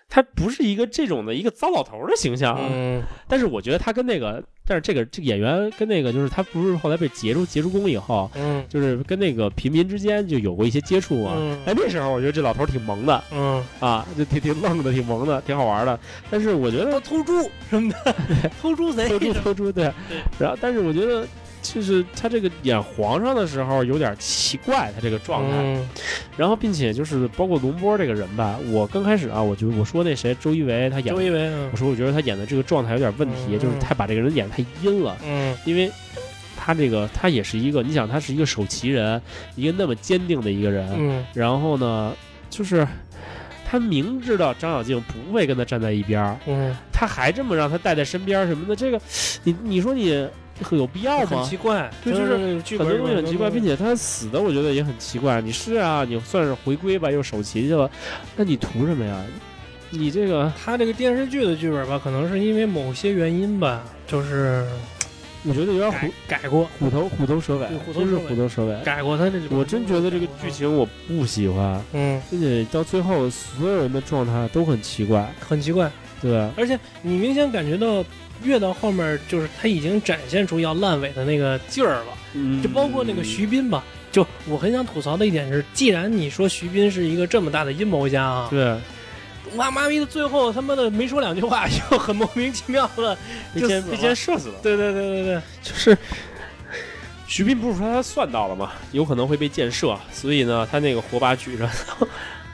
[0.10, 11.34] 他不是一个这种的一个糟老头的形象，嗯，但是我觉得他跟那个，但是这个这个演员跟那个就是他不是后来被劫出劫出宫以后，嗯，就是跟那个平民之间就有过一些接触嘛，
[11.66, 13.64] 哎，那时候我觉得这老头挺萌的，嗯。
[13.80, 16.00] 啊，就挺挺愣的，挺萌的，挺好玩的。
[16.32, 18.16] 但是我觉得偷猪什么的，
[18.62, 19.92] 偷猪贼，偷猪偷猪，对，
[20.40, 21.28] 然后但是我觉得。
[21.74, 25.78] 就是他这个演皇上的时候有点奇怪，他这个状态，
[26.38, 35.92] 然后并且就是包括龙波这个人吧，我刚开始啊，我就我说那谁周一围他演，周一围，我说我觉得他演的这个状态有点问题，就是他把这个人演太阴了，嗯，因为
[36.56, 39.22] 他这个他也是一个，你想他是一个守旗人，
[39.56, 42.14] 一个那么坚定的一个人，嗯，然后呢，
[42.50, 42.88] 就是
[43.70, 49.00] 他明知道张小静不会跟他站在一边，嗯，他还这么让他带在身边什么的，这个
[49.44, 50.26] 你你说你。
[50.72, 51.28] 有必要吗？
[51.28, 52.38] 很奇怪，对，就是
[52.78, 55.40] 很多东西很奇怪，并且他死的我觉得也很奇怪。
[55.42, 57.90] 你是啊，你算是回归吧，又守旗去了，
[58.36, 59.24] 那你图什么呀？
[59.90, 64.66] 你这个他这个电视剧的剧本吧，可能是因为某些原因吧，就是
[65.44, 69.40] 我觉得有点虎改过，虎头虎头蛇尾，真是虎头蛇尾，改过他这。
[69.52, 75.90] 我真觉得这个剧情我不喜欢，嗯，并且到最后所有人的状态都很奇怪，很奇怪，
[76.22, 78.04] 对，而且你明显感觉到。
[78.44, 83.84] 越到后面，就是他已经展现出要烂尾的那个劲儿了，就包括那个徐斌吧。
[84.12, 88.76] 就我很想吐槽的一点是，既然你说徐斌是一个这么大的阴谋家啊，对，
[89.56, 93.18] 哇妈咪的最后他妈的没说两句话， 就很莫名其妙的
[93.56, 94.56] 就被先射死了。
[94.64, 95.96] 对对对对对，就是
[97.28, 98.72] 徐斌不是说他算到了吗？
[98.94, 101.70] 有可能会被箭射，所以呢，他那个火把举着。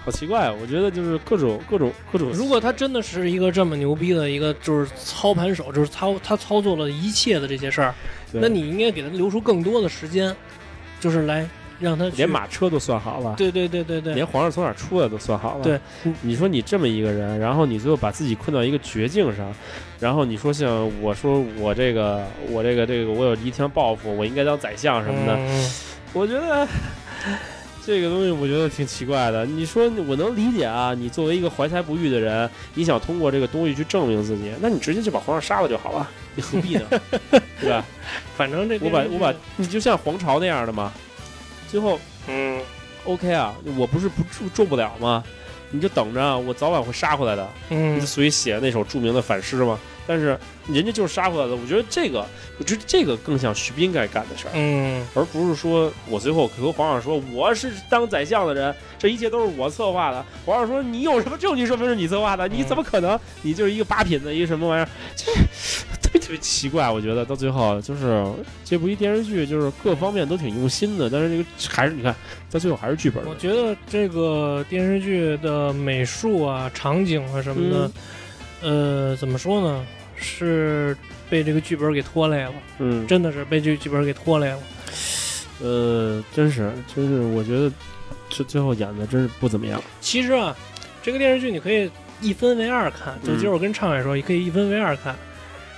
[0.06, 2.30] 好奇怪，我觉得就是各种各种各种。
[2.32, 7.96] 如果他真的是一个这么牛逼的一个，就是操盘手，就是操他操作了一切的这些事儿，
[8.34, 10.36] 那你应该给他留出更多的时间，
[11.00, 11.48] 就是来
[11.80, 13.34] 让他连马车都算好了。
[13.38, 15.64] 对对对对对，连皇上从哪儿出来都算好了。
[15.64, 15.80] 对，
[16.22, 19.56] 你说你这么一个人，然后你最后把自己困到一个绝境上，
[20.02, 25.40] 然后你说像我说我这个我这个这个我有一腔抱负，我应该当宰相什么的，
[26.12, 26.68] 我觉得。
[27.86, 29.46] 这个东西我觉得挺奇怪的。
[29.46, 36.86] 你说我能理解啊，你作为一个怀才不遇的人，你想通过这个东西去证明自己，那你直接就把皇上杀了就好了，你何必呢？
[37.60, 37.86] 对吧？
[38.38, 40.92] 反正这我把我把你就像皇朝那样的嘛，
[41.70, 42.62] 最后嗯
[43.04, 45.24] ，OK 啊，我不是不做做不了吗？
[45.74, 47.50] 你就等着，我早晚会杀回来的。
[47.70, 49.78] 嗯，所以写那首著名的反诗嘛。
[50.06, 52.26] 但是人家就是杀回来的，我觉得这个，
[52.60, 60.26] 我觉得这个更像徐斌该干的事儿，嗯，而不是说我最后和皇上说我是当宰相的人，这一切都是我策划的。
[60.46, 62.46] 皇上说你有什么证据说明是你策划的？
[62.50, 63.18] 你怎么可能？
[63.44, 64.88] 你就是一个八品的一个什么玩意儿？
[65.16, 65.40] 就是
[66.02, 66.90] 特别特别奇怪。
[66.90, 68.26] 我觉得到最后就是
[68.64, 72.16] 这部一电视剧，就是各方面都挺用心的，但是这个还是你看
[72.50, 73.22] 到最后还是剧本。
[73.26, 77.92] 我觉得这个电视剧的美术啊、场景啊什么的。
[78.62, 79.86] 呃，怎么说呢？
[80.16, 80.96] 是
[81.30, 82.54] 被这个剧本给拖累了。
[82.78, 84.60] 嗯，真的是被这个剧本给拖累了。
[85.62, 87.70] 呃，真是，真是，我觉得
[88.30, 89.84] 这最后演的真是不怎么样。
[90.00, 90.56] 其实啊，
[91.02, 91.92] 这个电视剧你可以
[92.22, 93.20] 一分为二看。
[93.22, 95.14] 就今儿我跟畅海说，也可以一分为二看。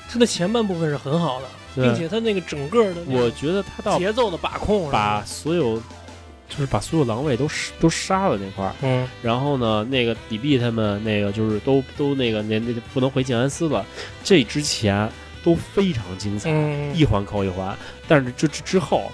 [0.10, 5.82] 它的前半部分是很好的，并且它那个整个的，我觉得它到节奏的把控，把所有。
[6.48, 7.50] 就是把所有狼卫都
[7.80, 13.84] 都杀了那块儿，嗯，然后呢，那个李泌他们那个就是都都那个那那不能回静安寺了。
[14.24, 15.10] 这之前
[15.44, 16.52] 都非常精彩，
[16.94, 17.76] 一环扣一环，
[18.08, 19.12] 但是这之后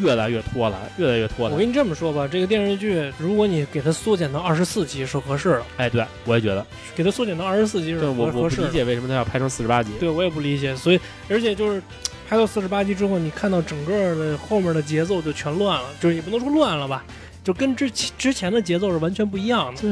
[0.00, 1.54] 越来越拖拉，越来越拖拉。
[1.54, 5.62] 我跟你这么说吧，这个电视剧如果你给它缩减到二十四集是合适的。
[5.76, 9.90] 哎，对我也觉得给它缩减到二十四集是合我我不理解为什么它要拍成四十八集。
[10.00, 11.82] 对我也不理解，所以而且就是。
[12.28, 17.02] 拍到四十八集之后，你看到整个的后面的节奏就全乱了，就是也不能说乱了吧，
[17.42, 19.80] 就跟之前之前的节奏是完全不一样的。
[19.80, 19.90] 对，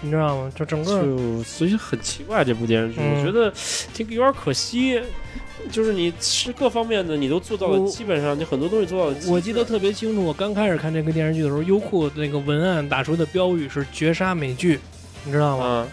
[0.00, 0.52] 你知道吗？
[0.56, 3.52] 就整个就所以很奇怪这部电视剧，我觉得
[3.94, 5.00] 这个有点可惜，
[5.70, 9.16] 就是你是各方面的你都做到了，基本上你很多东西做到了。
[9.28, 14.80] 我记得特别清楚，我刚开始看这个电视剧的时候，优酷那个文案打出的标语是“绝杀美剧”，
[15.24, 15.86] 你知道吗？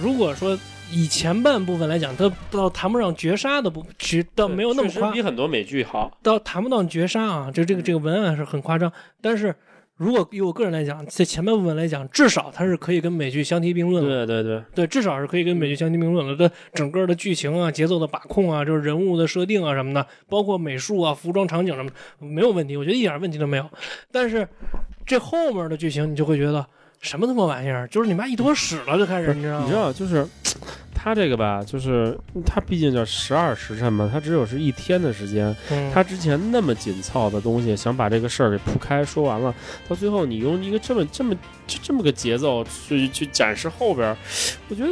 [0.00, 0.58] 如果说。
[0.92, 7.50] 以前半部分来讲，它倒谈不上绝杀的不，绝倒没有那么夸，比很多美剧好，倒谈不到绝杀啊。
[7.50, 9.52] 就这个这个文案是很夸张，但是
[9.96, 14.26] 如果以我个人来讲，在前半部分来讲，至少它是可以跟美剧相提并论的。
[14.26, 16.48] 对对对，对，至少是可以跟美剧相提并论的。
[16.48, 23.70] 它整个的剧情啊、节奏的把控啊、就是人物的设定啊什么的，包括美术啊、服装场景什么，没有问题，我觉得一点问题都没有。
[24.10, 24.48] 但是
[25.06, 26.66] 这后面的剧情，你就会觉得。
[27.04, 27.86] 什么他妈玩意儿？
[27.88, 29.64] 就是你妈一坨屎了就开始，你知道吗？
[29.64, 30.26] 你知道就是。
[30.96, 35.54] 他这个吧，就是他毕竟叫十二时辰嘛，他只有是一天的时间。
[35.92, 39.54] 他之前那么紧凑的东西，想把这个事儿给铺开说完了，
[39.86, 41.34] 到最后你用一个这么这么
[41.66, 44.16] 就这么个节奏去去展示后边，
[44.70, 44.88] 我觉得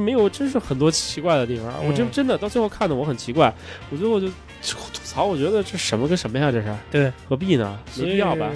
[0.00, 1.72] 没有，真是很多奇怪的地方。
[1.84, 3.52] 我真真的到最后看的我很奇怪，
[3.90, 4.28] 我最后就
[4.92, 6.50] 吐槽，我觉得这什么跟什么呀？
[6.52, 7.78] 这是对，何必呢？
[7.98, 8.50] 没必要吧？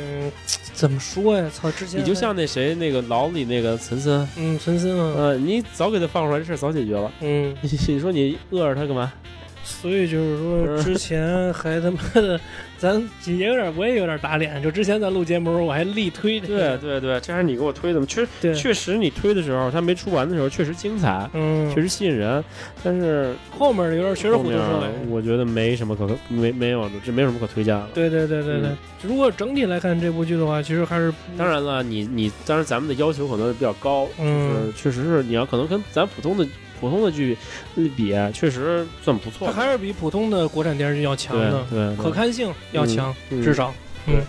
[0.73, 1.51] 怎么说呀？
[1.53, 1.71] 操！
[1.71, 7.11] 之前你就像那谁，那个牢里那个岑森，嗯，岑森啊，呃，你早给他放出来，这事早解决了。
[7.21, 7.57] 嗯，
[7.89, 9.13] 你说你饿着他干嘛？
[9.67, 12.41] 所以就是说， 之前还他妈的。
[12.79, 12.93] 咱
[13.25, 14.63] 也有点，我也有点打脸。
[14.63, 16.39] 就之前咱录节目时候，我还力推。
[16.39, 18.05] 对对对，这还是你给我推的吗？
[18.07, 22.45] 确确实，你推的时候，他没出完的时候，确实精彩，嗯，确实吸引人。
[22.85, 27.89] 但是后面有点确实虎头蛇尾，我觉得没什么可没没有，这没什么可推荐了。
[27.95, 28.71] 对对对对对，
[29.03, 36.47] 如果整体来看这部剧的话，其实还是当然了，你你当然咱们的要求可能比较高，嗯，确实是你要可能跟咱普通的。
[36.81, 37.37] 普通的剧
[37.97, 43.73] 比确实算不错，它还是比普通的国产电视剧要强的，对，可看性要强，至少，
[44.07, 44.23] 嗯。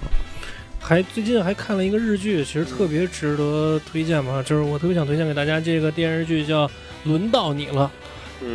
[0.79, 6.65] 还最近还看了一个日剧，其实特别值得推荐嘛，就是我特别想推荐给大家这个电视剧叫
[7.03, 7.91] 《轮到你了》，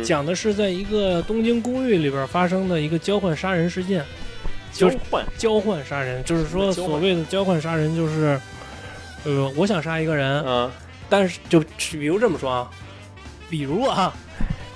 [0.03, 4.03] 讲的是在一个东京公寓里边发生的一个交换杀人事件。
[4.71, 5.23] 交换。
[5.37, 8.39] 交换杀人，就是说所谓的交换杀人，就是
[9.25, 10.71] 呃，我想杀一个人，嗯，
[11.07, 11.59] 但是就
[11.91, 12.71] 比如这么说啊。
[13.53, 14.11] 比如啊，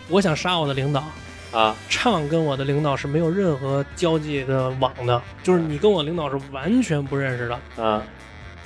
[0.07, 1.03] 我想杀我的领导
[1.51, 8.03] 啊，畅跟我的领导是没有任何交际的网的，就是你跟我领导是完全不认识的啊。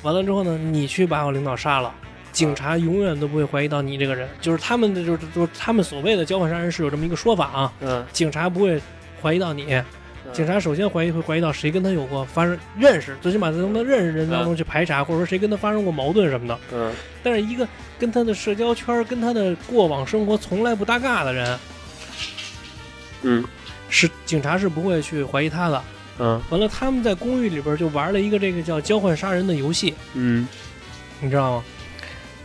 [0.01, 1.95] 完了之后呢，你去把我领导杀了，
[2.33, 8.81] 警察永远都不会怀疑到你这个人，就是他们的就是就是他们所谓的交换杀人是有这么一个说法啊，嗯，警察不会
[9.21, 9.81] 怀疑到你。
[10.33, 16.59] 警察首先怀疑会怀疑到谁跟他有过发生认识，最起码从他认识人当中去排查，或者说谁跟他发生过矛盾什么的。
[16.71, 17.67] 嗯，但是一个
[17.99, 21.59] 跟他的社交圈、跟他的过往生活从来不搭嘎的人，
[23.23, 23.43] 嗯，
[23.89, 25.83] 是警察是不会去怀疑他的。
[26.19, 29.93] 嗯，完了，他们在公寓里边就玩了一个这个叫交换杀人的游戏。
[30.13, 30.47] 嗯，
[31.19, 31.63] 你知道吗？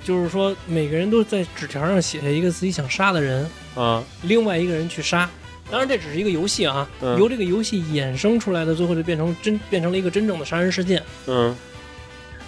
[0.03, 5.29] 就是说每个人都在纸条上写下一个自己想杀的人，啊，另外一个人去杀。
[5.71, 11.03] 当然，这只是一个游戏啊，由这个游戏衍生出来的，最后就变成真变成了一个真正的杀人事件。
[11.27, 11.57] 嗯，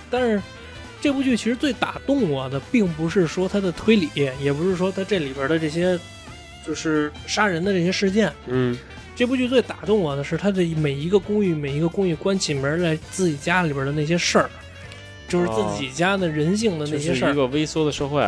[0.09, 0.41] 但是
[1.01, 4.09] 这部剧其实最打动我的，并不是说它的推理，
[4.41, 5.99] 也不是说它这里边的这些
[6.65, 8.33] 就是杀人的这些事件。
[8.47, 8.79] 嗯，
[9.17, 14.49] 这部剧最打动我的是它的每一个公寓，每一个公寓关起门来自己家里边的那些事儿，
[15.29, 17.33] 就是自己家的人性的那些事儿。
[17.33, 18.25] 一个微缩的社会。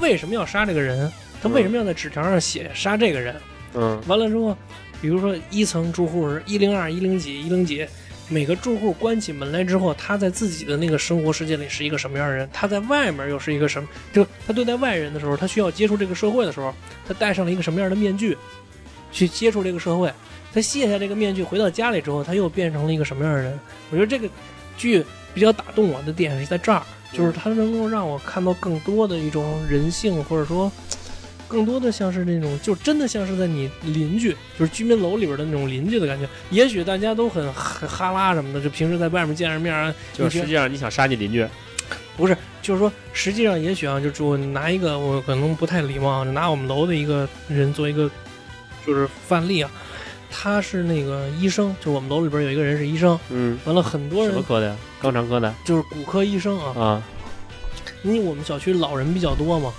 [0.00, 1.10] 为什么要杀这个人？
[1.42, 3.34] 他为什么要在纸条上写杀这个人？
[3.74, 4.56] 嗯，完了之后，
[5.00, 7.86] 比如说一层住户是一零二、一零几、一零几，
[8.28, 12.48] 每个住户关起门来之后，他在自己的那个生活世界里是一个什么样的人？
[12.52, 13.88] 他在外面又是一个什么？
[14.12, 16.74] 就他对待外人的时候，他需要接触这个社会的时候，
[17.06, 18.36] 他戴上了一个什么样的面具，
[19.10, 20.12] 去接触这个社会？
[20.52, 23.58] 他卸下这个面具回到家里之后，他又变成了一个什么样的人？
[23.90, 24.28] 我觉得这个
[24.76, 25.02] 剧
[25.32, 30.70] 比较打动我的点是在这儿，就是它能够让我看到更多的一种人性，或者说。
[31.52, 36.26] 更多的像是那种，就真的像是在你邻居，就是居民楼里边的那种邻居的感觉。
[36.48, 41.46] 也许大家都很很哈拉什么的，就平时在外面见着面啊，就实际上你想杀你邻居，
[42.16, 48.10] 不是，就是说实际上也许啊，就我拿一个我可能不太礼貌，就拿我们楼的一个人做一个
[48.86, 49.70] 就是范例啊。
[50.30, 54.76] 他是那个医生，就我们楼里边有一个人是医生，嗯，完了很多人什么科的呀？
[55.02, 57.02] 肛肠科的，就是骨科医生啊啊，
[58.02, 59.70] 因为我们小区老人比较多嘛。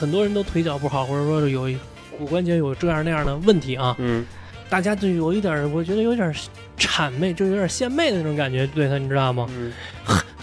[0.00, 1.68] 很多人都腿脚不好，或者说有
[2.16, 3.94] 骨关节有这样那样的问题啊。
[3.98, 4.24] 嗯，
[4.70, 6.34] 大家就有一点，我觉得有点
[6.78, 9.46] 谄媚，就有点献媚的那种感觉，对他，你知道吗？
[9.54, 9.70] 嗯，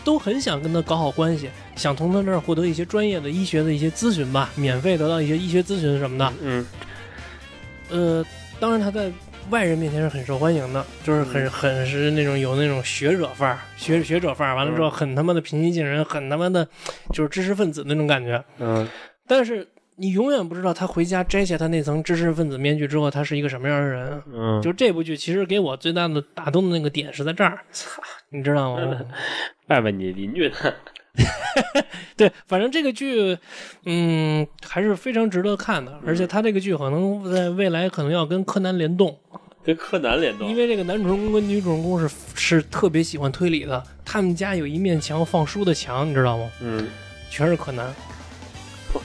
[0.03, 6.33] 都很想跟他搞好关系，想从他那儿获得一些专业的医学的一些咨询吧，免费得到一些医学咨询什么的。
[6.43, 6.65] 嗯，
[7.89, 8.25] 呃，
[8.59, 9.11] 当然他在
[9.49, 16.67] 外人面前是很受欢迎的，就是很很是那种有那种学者范儿，学学者范儿，完了之后很他妈的平易近人，很他妈的，
[17.11, 18.43] 就是知识分子那种感觉。
[18.59, 18.87] 嗯。
[19.28, 24.21] 但是你永远不知道他回家摘下他那层知识分子面具之后，他是一个什么样的人。
[24.34, 28.99] 嗯，就这部剧其实给我最大的打动的那个点是在这儿，操， 你知道吗？
[29.67, 30.55] 拜拜你邻居呢？
[32.15, 33.36] 对，反正这个剧，
[33.86, 35.99] 嗯，还是非常值得看的。
[36.05, 39.19] 而且他这个剧可能在未来可能要跟柯南联动，
[39.63, 46.51] 跟柯南联动，因为这个男主人公跟女主人公是是特别喜欢推理的，他们家有一面墙放书的墙，你知道吗？
[46.61, 46.88] 嗯，
[47.32, 47.91] 全是柯南。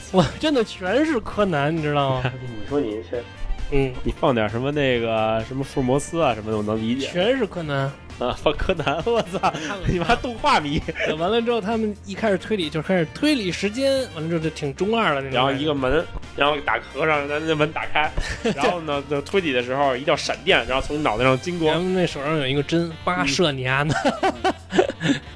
[0.12, 2.32] 我真的全是柯南，你知道吗？
[2.43, 3.22] 你说你这，
[3.70, 7.07] 嗯，你放点什么那个什么福尔摩斯啊什么的，我能理解。
[7.07, 9.53] 全是柯南，啊，放柯南，我操！
[9.86, 10.80] 你妈动画迷。
[11.18, 15.32] 完了之后，他们一开始推理就开始推理时间，完了之后就挺中二的那种。
[15.32, 16.05] 然后一个门，
[16.36, 18.11] 然后打合上，咱那门打开，
[18.55, 21.72] 然后呢，推理的时候一道闪电，然后从脑袋上经过。
[21.72, 23.95] 咱们那手上有一个针，八射你丫的。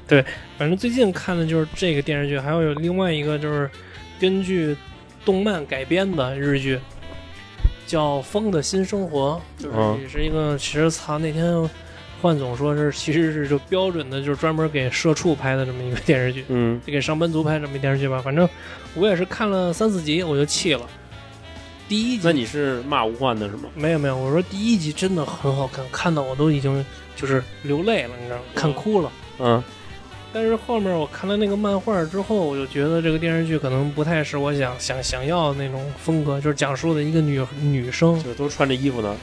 [0.07, 0.23] 对，
[0.57, 3.69] 反正最近看的就是这个电视剧，还有有另外一个就是
[4.19, 4.75] 根据
[5.25, 6.79] 动漫改编的日剧，
[7.85, 11.69] 叫《风的新生活》，就是也是一个，其实操那天。
[12.19, 18.19] 幻总说是， 其实是就标准的，就是专门给社畜拍的这么一个电视剧，嗯，给上班族拍这么一电视剧吧。
[18.19, 18.49] 反正
[18.95, 20.81] 我也是看了三四集，我就气了。
[21.87, 23.69] 第一集，那你是骂吴幻的是吗？
[23.75, 26.83] 没有没有，我说第一集真的很好看，看到我都已经
[27.15, 28.43] 就是流泪了，你知道吗？
[28.55, 29.11] 看哭了。
[29.37, 29.63] 嗯。
[30.39, 39.17] 但是后面我看了那个漫画之后，我就觉得这个电视剧可能不太是我想想想要的那种风格，就是讲述的一个女女生，就都穿着衣服呢。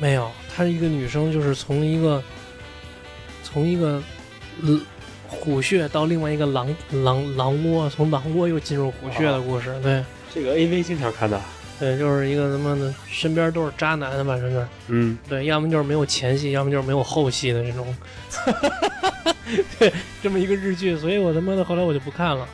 [0.00, 0.28] 没有。
[0.52, 2.20] 她是一个女生，就是从一个
[3.44, 4.02] 从一个
[5.28, 9.72] 虎穴到另外一个狼狼狼窝，从狼窝又进入虎穴的故事。
[9.84, 11.40] 对，这个 A V 经常看的。
[11.78, 14.66] 对，就是一个他妈的身边都是渣男的，反正是。
[14.88, 15.16] 嗯。
[15.28, 17.96] 对，要么就是没有前戏，要么就是没有后戏的这种。
[19.78, 22.46] 对， 这么一个日剧，所以我他妈的后来我就不看了。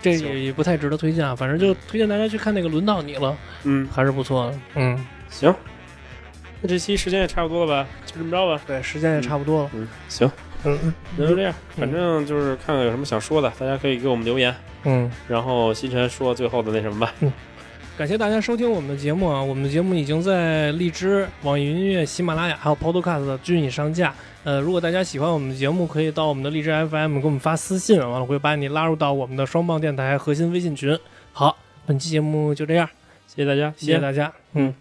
[0.00, 3.30] 这也也不太值得推荐啊，反正就推荐大家去看那个《轮到你了》。
[3.64, 4.58] 嗯，还是不错的。
[4.76, 5.52] 嗯，行。
[6.60, 8.62] 那这期时间也差不多了吧，就这么着吧。
[8.66, 9.70] 对，时间也差不多了。
[9.74, 10.30] 嗯，行，
[10.64, 11.52] 嗯，那就这样。
[11.76, 14.54] 反正就是看看有什么想说的，大家可以给我们留言。
[14.84, 17.12] 嗯，然后星辰说最后的那什么吧。
[17.20, 17.32] 嗯，
[17.98, 19.42] 感谢大家收听我们的节目啊！
[19.42, 24.14] 我们的节目已经在荔枝、网易云音乐、喜马拉雅还有 Podcast 均已上架。
[24.44, 30.96] 呃，如果大家喜欢我们的节目，可以到我们的荔枝 FM 给我们发私信，完了会把你拉入到我们的双棒电台核心微信群。
[31.32, 32.88] 好，本期节目就这样，
[33.26, 34.72] 谢谢大家，谢谢大家，嗯。